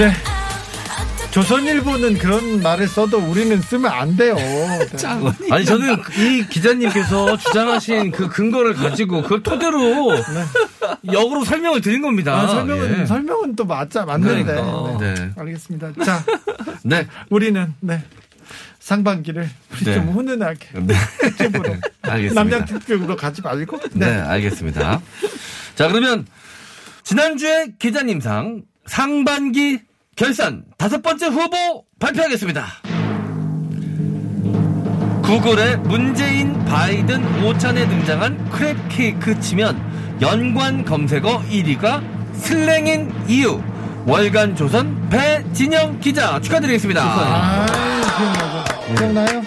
[0.00, 0.10] 네.
[1.30, 4.34] 조선일보는 그런 말을 써도 우리는 쓰면 안 돼요.
[4.34, 4.86] 네.
[5.50, 10.14] 아니 저는 이 기자님께서 주장하신 그 근거를 가지고 그걸 토대로
[11.12, 12.34] 역으로 설명을 드린 겁니다.
[12.34, 13.04] 아, 설명은 예.
[13.04, 14.44] 설명은 또 맞자 맞는데.
[14.54, 14.98] 그러니까.
[14.98, 15.14] 네.
[15.14, 15.30] 네.
[15.36, 15.92] 알겠습니다.
[16.02, 16.24] 자,
[16.82, 17.06] 네.
[17.28, 18.02] 우리는 네
[18.78, 19.94] 상반기를 우리 네.
[19.96, 20.94] 좀 훈훈하게 네.
[22.00, 22.42] 알겠습니다.
[22.42, 23.78] 남양 특별으로 가지 말고.
[23.92, 25.02] 네, 알겠습니다.
[25.74, 26.26] 자, 그러면
[27.04, 29.89] 지난주에 기자님상 상반기
[30.20, 32.66] 결산 다섯 번째 후보 발표하겠습니다.
[35.24, 42.02] 구글의 문재인 바이든 오찬에 등장한 크랩 케이크 치면 연관 검색어 1위가
[42.34, 43.62] 슬랭인 이유
[44.06, 47.02] 월간 조선 배진영 기자 축하드리겠습니다.
[47.02, 47.66] 아.
[48.98, 49.42] 기억나요?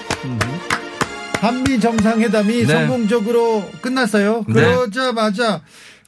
[1.36, 2.66] 한미 정상회담이 네.
[2.66, 4.44] 성공적으로 끝났어요.
[4.48, 4.54] 네.
[4.54, 5.62] 그러자마자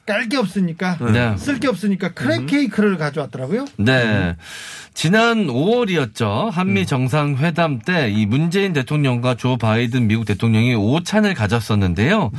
[0.06, 1.36] 깔 게 없으니까 네.
[1.36, 3.66] 쓸게 없으니까 크랩 케이크를 가져왔더라고요.
[3.76, 4.36] 네.
[4.94, 6.50] 지난 5월이었죠.
[6.50, 12.30] 한미 정상회담 때 이 문재인 대통령과 조 바이든 미국 대통령이 오찬을 가졌었는데요.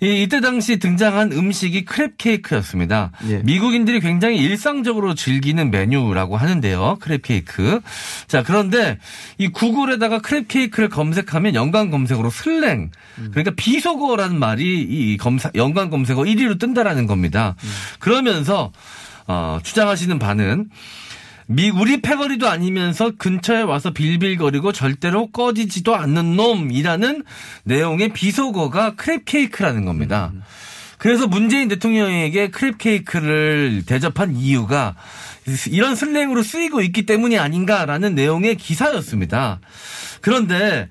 [0.00, 3.12] 이, 이때 당시 등장한 음식이 crab cake였습니다.
[3.28, 3.38] 예.
[3.38, 6.98] 미국인들이 굉장히 일상적으로 즐기는 메뉴라고 하는데요.
[7.00, 7.80] crab cake.
[8.26, 8.98] 자, 그런데
[9.38, 12.90] 이 구글에다가 crab cake를 검색하면 연관 검색어로 슬랭,
[13.30, 17.54] 그러니까 비속어라는 말이 이 검사, 연관 검색어 1위로 뜬다라는 겁니다.
[17.98, 18.72] 그러면서
[19.26, 20.68] 어, 주장하시는 바는
[21.46, 27.22] 미 우리 패거리도 아니면서 근처에 와서 빌빌거리고 절대로 꺼지지도 않는 놈이라는
[27.64, 30.32] 내용의 비속어가 crab cake라는 겁니다.
[30.98, 34.96] 그래서 문재인 대통령에게 crab cake를 대접한 이유가
[35.70, 39.60] 이런 슬랭으로 쓰이고 있기 때문이 아닌가라는 내용의 기사였습니다.
[40.20, 40.88] 그런데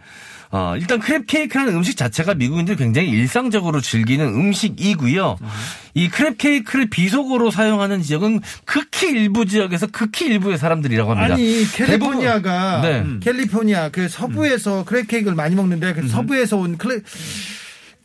[0.55, 5.37] 어, 일단 crab cake라는 음식 자체가 미국인들이 굉장히 일상적으로 즐기는 음식이고요.
[5.95, 11.33] 이 crab cake를 비속어로 사용하는 지역은 극히 일부 지역에서 극히 일부의 사람들이라고 합니다.
[11.33, 13.01] 아니 캘리포니아가 네.
[13.01, 13.19] 음.
[13.21, 17.01] 캘리포니아 그 서부에서 crab cake를 많이 먹는데 그 서부에서 온 클레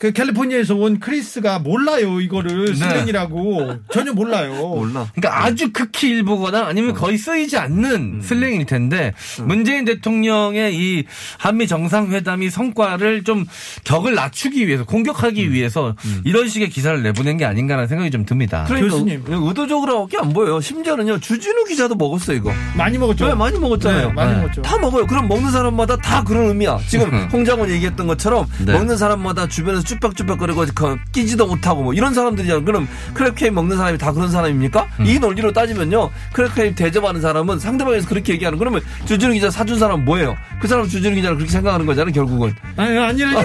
[0.01, 4.55] 그 캘리포니아에서 온 크리스가 몰라요 이거를 슬랭이라고 전혀 몰라요.
[4.75, 5.07] 몰라.
[5.15, 9.13] 그러니까 아주 극히 일부거나 아니면 거의 쓰이지 않는 슬랭일 텐데
[9.45, 11.05] 문재인 대통령의 이
[11.37, 13.45] 한미 정상회담이 성과를 좀
[13.85, 15.95] 격을 낮추기 위해서 공격하기 위해서
[16.25, 18.65] 이런 식의 기사를 내보낸 게 아닌가라는 생각이 좀 듭니다.
[18.69, 19.25] 그러니까 교수님.
[19.29, 20.63] 의도적으로밖에 안 보여요.
[20.63, 22.51] 심지어는요 주진우 기자도 먹었어 이거.
[22.75, 23.27] 많이 먹었죠.
[23.27, 24.07] 네, 많이 먹었잖아요.
[24.09, 24.39] 네, 많이 네.
[24.41, 24.63] 먹었죠.
[24.63, 25.07] 다 먹어요.
[25.07, 26.79] 그럼 먹는 사람마다 다 그런 의미야.
[26.89, 28.73] 지금 홍장원 얘기했던 것처럼 네.
[28.73, 32.65] 먹는 사람마다 주변에서 쭈뼛쭈뼛거리고 그 끼지도 못하고 뭐 이런 사람들이잖아요.
[32.65, 34.87] 그럼 크랩 케이크 먹는 사람이 다 그런 사람입니까?
[35.05, 36.11] 이 논리로 따지면요.
[36.33, 40.37] 크랩 케이크 대접하는 사람은 상대방에서 그렇게 얘기하는 그러면 주진우 기자 사준 사람은 뭐예요?
[40.61, 42.13] 그 사람 주진우 기자를 그렇게 생각하는 거잖아요.
[42.13, 42.55] 결국은.
[42.77, 43.45] 아니 아니라니까.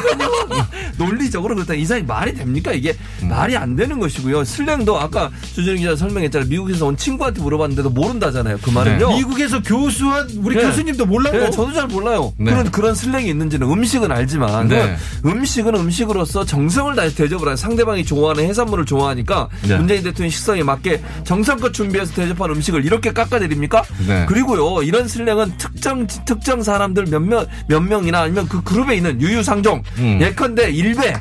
[0.98, 6.50] 논리적으로 그렇다 이상이 말이 됩니까 이게 말이 안 되는 것이고요 슬랭도 아까 주진우 기자 설명했잖아요
[6.50, 10.64] 미국에서 온 친구한테 물어봤는데도 모른다잖아요 그 말은요 미국에서 교수한 우리 네.
[10.64, 11.34] 교수님도 몰라요.
[11.34, 12.34] 네, 저도 잘 몰라요.
[12.38, 12.52] 네.
[12.52, 14.96] 그런 그런 슬랭이 있는지는 음식은 알지만 네.
[15.26, 19.78] 음식은 음식으로서 정성을 다해서 대접을 하는 상대방이 좋아하는 해산물을 좋아하니까 네.
[19.78, 23.84] 문재인 대통령 식성에 맞게 정성껏 준비해서 대접한 음식을 이렇게 깎아내립니까?
[24.08, 24.26] 네.
[24.28, 30.20] 그리고요 이런 슬랭은 특정 특정 사람들 몇몇 몇 명이나 아니면 그 그룹에 있는 유유상종 음.
[30.22, 31.14] 예컨대 일배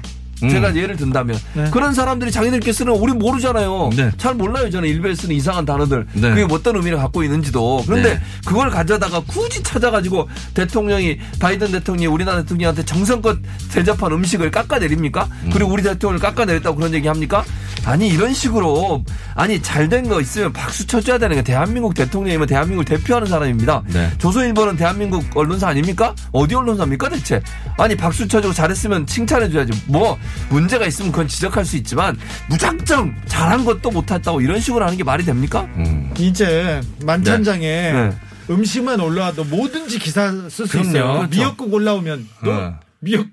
[0.43, 0.49] 음.
[0.49, 1.39] 제가 예를 든다면
[1.73, 3.91] 그런 사람들이 자기들끼리 쓰는 거 우리 모르잖아요.
[3.97, 4.11] 네.
[4.17, 6.31] 잘 몰라요 저는 일베에 쓰는 이상한 단어들 네.
[6.31, 8.21] 그게 어떤 의미를 갖고 있는지도 그런데 네.
[8.45, 13.39] 그걸 가져다가 굳이 찾아가지고 대통령이 바이든 대통령이 우리나라 대통령한테 정성껏
[13.73, 15.29] 대접한 음식을 깎아내립니까?
[15.53, 17.45] 그리고 우리 대통령을 깎아내렸다고 그런 얘기 합니까?
[17.87, 19.05] 아니 이런 식으로
[19.35, 23.83] 아니 잘된 거 있으면 박수 쳐줘야 되는 게 대한민국 대통령이면 대한민국을 대표하는 사람입니다.
[23.89, 24.11] 네.
[24.19, 26.15] 조선일보는 대한민국 언론사 아닙니까?
[26.33, 27.43] 어디 언론사입니까 대체?
[27.77, 29.73] 아니 박수 쳐주고 잘했으면 칭찬해줘야지.
[29.87, 30.19] 뭐
[30.49, 32.17] 문제가 있으면 그건 지적할 수 있지만
[32.49, 35.63] 무작정 잘한 것도 못했다고 이런 식으로 하는 게 말이 됩니까?
[35.77, 36.13] 음.
[36.19, 38.11] 이제 만찬장에 네.
[38.51, 40.79] 음식만 올라와도 뭐든지 기사 쓸 수.
[40.81, 41.15] 있어요.
[41.15, 41.29] 그렇죠.
[41.31, 42.75] 미역국 올라오면 또 네.
[43.01, 43.27] 미역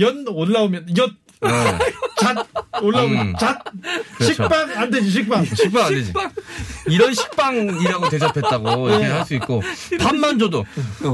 [0.00, 1.23] 연 올라오면 엿.
[2.20, 2.46] 잣
[2.82, 3.34] 올라오면 음.
[3.38, 3.58] 잣
[4.16, 4.32] 그렇죠.
[4.34, 6.12] 식빵 안 되지 식빵 식빵 안 되지.
[6.86, 9.62] 이런 식빵이라고 대접했다고 이렇게 할 수 있고
[10.00, 10.64] 밥만 줘도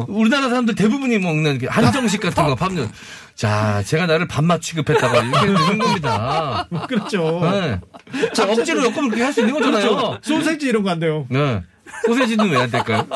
[0.09, 2.91] 우리나라 사람들 대부분이 먹는 그 한정식 같은 거 밥은
[3.35, 6.69] 자 제가 나를 밥맛 취급했다고 이렇게 되는 겁니다.
[6.89, 7.81] 그렇죠 네.
[8.35, 9.81] 자 억지로 엮으면 그렇게 할 수 있는 거잖아요.
[9.97, 11.63] 그렇죠 소세지 이런 거 안 돼요 네.
[12.07, 13.07] 소세지는 왜 안 될까요?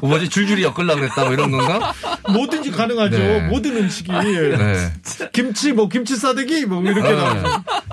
[0.00, 1.92] 뭐지 줄줄이 엮으려고 그랬다 뭐 이런 건가?
[2.32, 3.40] 뭐든지 가능하죠 네.
[3.48, 4.92] 모든 음식이 네.
[5.32, 7.42] 김치 뭐 김치 싸대기 뭐 이렇게 나오죠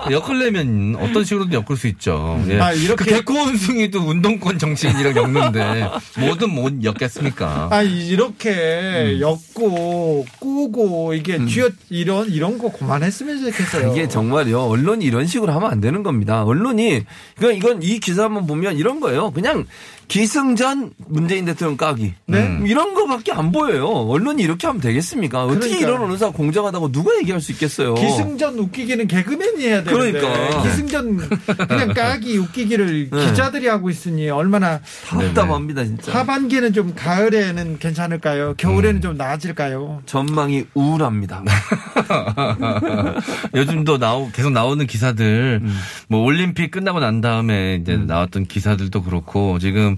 [0.08, 0.14] 네.
[0.14, 2.42] 엮으려면 어떤 식으로든 엮을 수 있죠.
[2.48, 2.60] 예.
[2.60, 7.68] 아, 이렇게- 그 개코 원숭이도 운동권 정치인이랑 엮는데 뭐든 못 엮겠습니까?
[7.70, 11.46] 아 이렇게 엮고 꾸고 이게 음.
[11.46, 14.60] 쥐어 이런 이런 거 그만했으면 좋겠어요 이게 정말요.
[14.64, 16.42] 언론이 이런 식으로 하면 안 되는 겁니다.
[16.44, 17.04] 언론이
[17.36, 19.30] 그러니까 이건 이 기사 한번 보면 이런 거예요.
[19.32, 19.66] 그냥
[20.08, 22.14] 기승전 문재인 대통령 까기.
[22.26, 22.60] 네.
[22.66, 23.86] 이런 거밖에 안 보여요.
[23.88, 25.44] 언론이 이렇게 하면 되겠습니까?
[25.44, 25.86] 어떻게 그러니까.
[25.88, 27.94] 이런 언론사가 공정하다고 누가 얘기할 수 있겠어요?
[27.94, 30.62] 기승전 웃기기는 개그맨이 해야 되는데 그러니까.
[30.62, 31.28] 기승전
[31.68, 33.26] 그냥 까기 웃기기를 네.
[33.26, 36.12] 기자들이 하고 있으니 얼마나 답답합니다 진짜.
[36.12, 38.54] 하반기는 좀 가을에는 괜찮을까요?
[38.56, 40.02] 겨울에는 좀 나아질까요?
[40.06, 41.42] 전망이 우울합니다.
[43.54, 45.60] 요즘도 나오 계속 나오는 기사들
[46.08, 49.93] 뭐 올림픽 끝나고 난 다음에 이제 나왔던 기사들도 그렇고 지금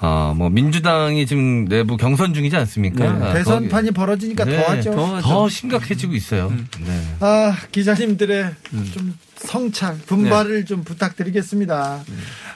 [0.00, 3.04] 어 뭐 민주당이 지금 내부 경선 중이지 않습니까?
[3.04, 4.94] 아, 대선판이 벌어지니까 네, 더하죠.
[4.94, 6.52] 더, 더 심각해지고 있어요.
[6.84, 7.02] 네.
[7.20, 8.54] 아 기자님들의
[8.92, 12.02] 좀 성찰 분발을 좀 부탁드리겠습니다.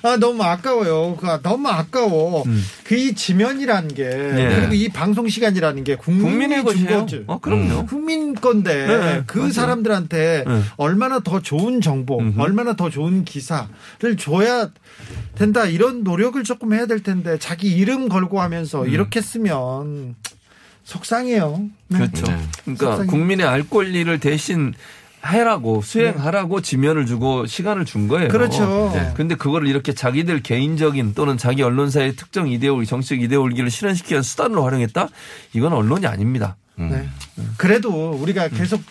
[0.02, 1.16] 아 너무 아까워요.
[1.16, 2.44] 그 너무 아까워.
[2.84, 6.64] 그이 지면이라는 게 그리고 이 방송 시간이라는 게 국민의.
[6.64, 7.22] 거죠.
[7.26, 7.86] 어, 그럼요.
[7.86, 9.52] 국민 건데 네, 그 맞아요.
[9.52, 10.62] 사람들한테 네.
[10.76, 13.68] 얼마나 더 좋은 정보, 얼마나 더 좋은 기사를
[14.18, 14.70] 줘야
[15.34, 20.16] 된다 이런 노력을 조금 해야 될 텐데 자기 이름 걸고 하면서 이렇게 쓰면
[20.84, 21.68] 속상해요.
[21.88, 21.98] 네.
[21.98, 22.24] 그렇죠.
[22.64, 23.06] 그러니까 속상해.
[23.06, 24.74] 국민의 알 권리를 대신
[25.24, 28.28] 해라고 수행하라고 지면을 주고 시간을 준 거예요.
[28.28, 28.90] 그렇죠.
[28.94, 29.12] 네.
[29.16, 34.64] 근데 그거를 이렇게 자기들 개인적인 또는 자기 언론사의 특정 이데올기, 정치적 이데올기를 실현시키기 위한 수단으로
[34.64, 35.08] 활용했다?
[35.52, 36.56] 이건 언론이 아닙니다.
[36.76, 37.08] 네.
[37.58, 38.82] 그래도 우리가 계속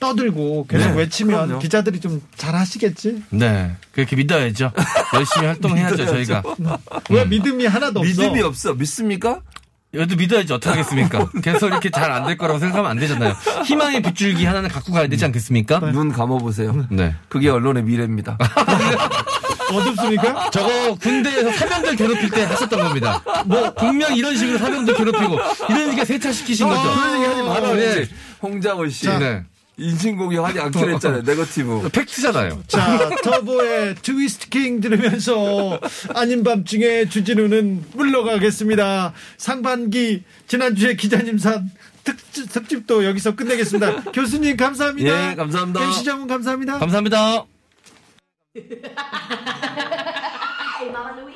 [0.00, 1.58] 떠들고 계속 네, 외치면 그럼요.
[1.60, 3.22] 기자들이 좀 잘하시겠지.
[3.30, 3.76] 네.
[3.92, 4.72] 그렇게 믿어야죠.
[5.14, 6.42] 열심히 활동해야죠, 저희가.
[7.10, 8.08] 왜 믿음이 하나도 없어?
[8.10, 8.74] 믿음이 없어.
[8.74, 9.40] 믿습니까?
[9.94, 11.28] 여도 믿어야지 어떻게 하겠습니까?
[11.42, 13.34] 계속 이렇게 잘 안 될 거라고 생각하면 안 되잖아요.
[13.64, 15.78] 희망의 빗줄기 하나는 갖고 가야 되지 않겠습니까?
[15.92, 16.86] 눈 감아보세요.
[16.90, 17.14] 네.
[17.28, 18.38] 그게 언론의 미래입니다.
[19.72, 20.50] 어둡습니까?
[20.50, 23.22] 저거 군대에서 사병들 괴롭힐 때 하셨던 겁니다.
[23.46, 25.38] 뭐 분명 이런 식으로 사병들 괴롭히고
[25.70, 26.82] 이러니까 세차시키신 거죠.
[26.94, 27.74] 그런 얘기 하지 말아요.
[27.74, 28.04] 네.
[28.42, 29.08] 홍장원 씨.
[29.08, 29.42] 네.
[29.76, 31.22] 인신공격 하지 않기로 했잖아요.
[31.26, 31.88] 네거티브.
[31.92, 32.62] 팩트잖아요.
[32.68, 35.80] 자, 터보의 트위스트 킹 들으면서
[36.14, 39.12] 아닌 밤중에 주진우는 물러가겠습니다.
[39.36, 41.70] 상반기 지난주에 기자님 산
[42.04, 44.02] 특집, 특집도 여기서 끝내겠습니다.
[44.12, 45.32] 교수님 감사합니다.
[45.32, 45.84] 예, 감사합니다.
[45.84, 46.78] MC 정훈 감사합니다.
[46.78, 47.44] 감사합니다.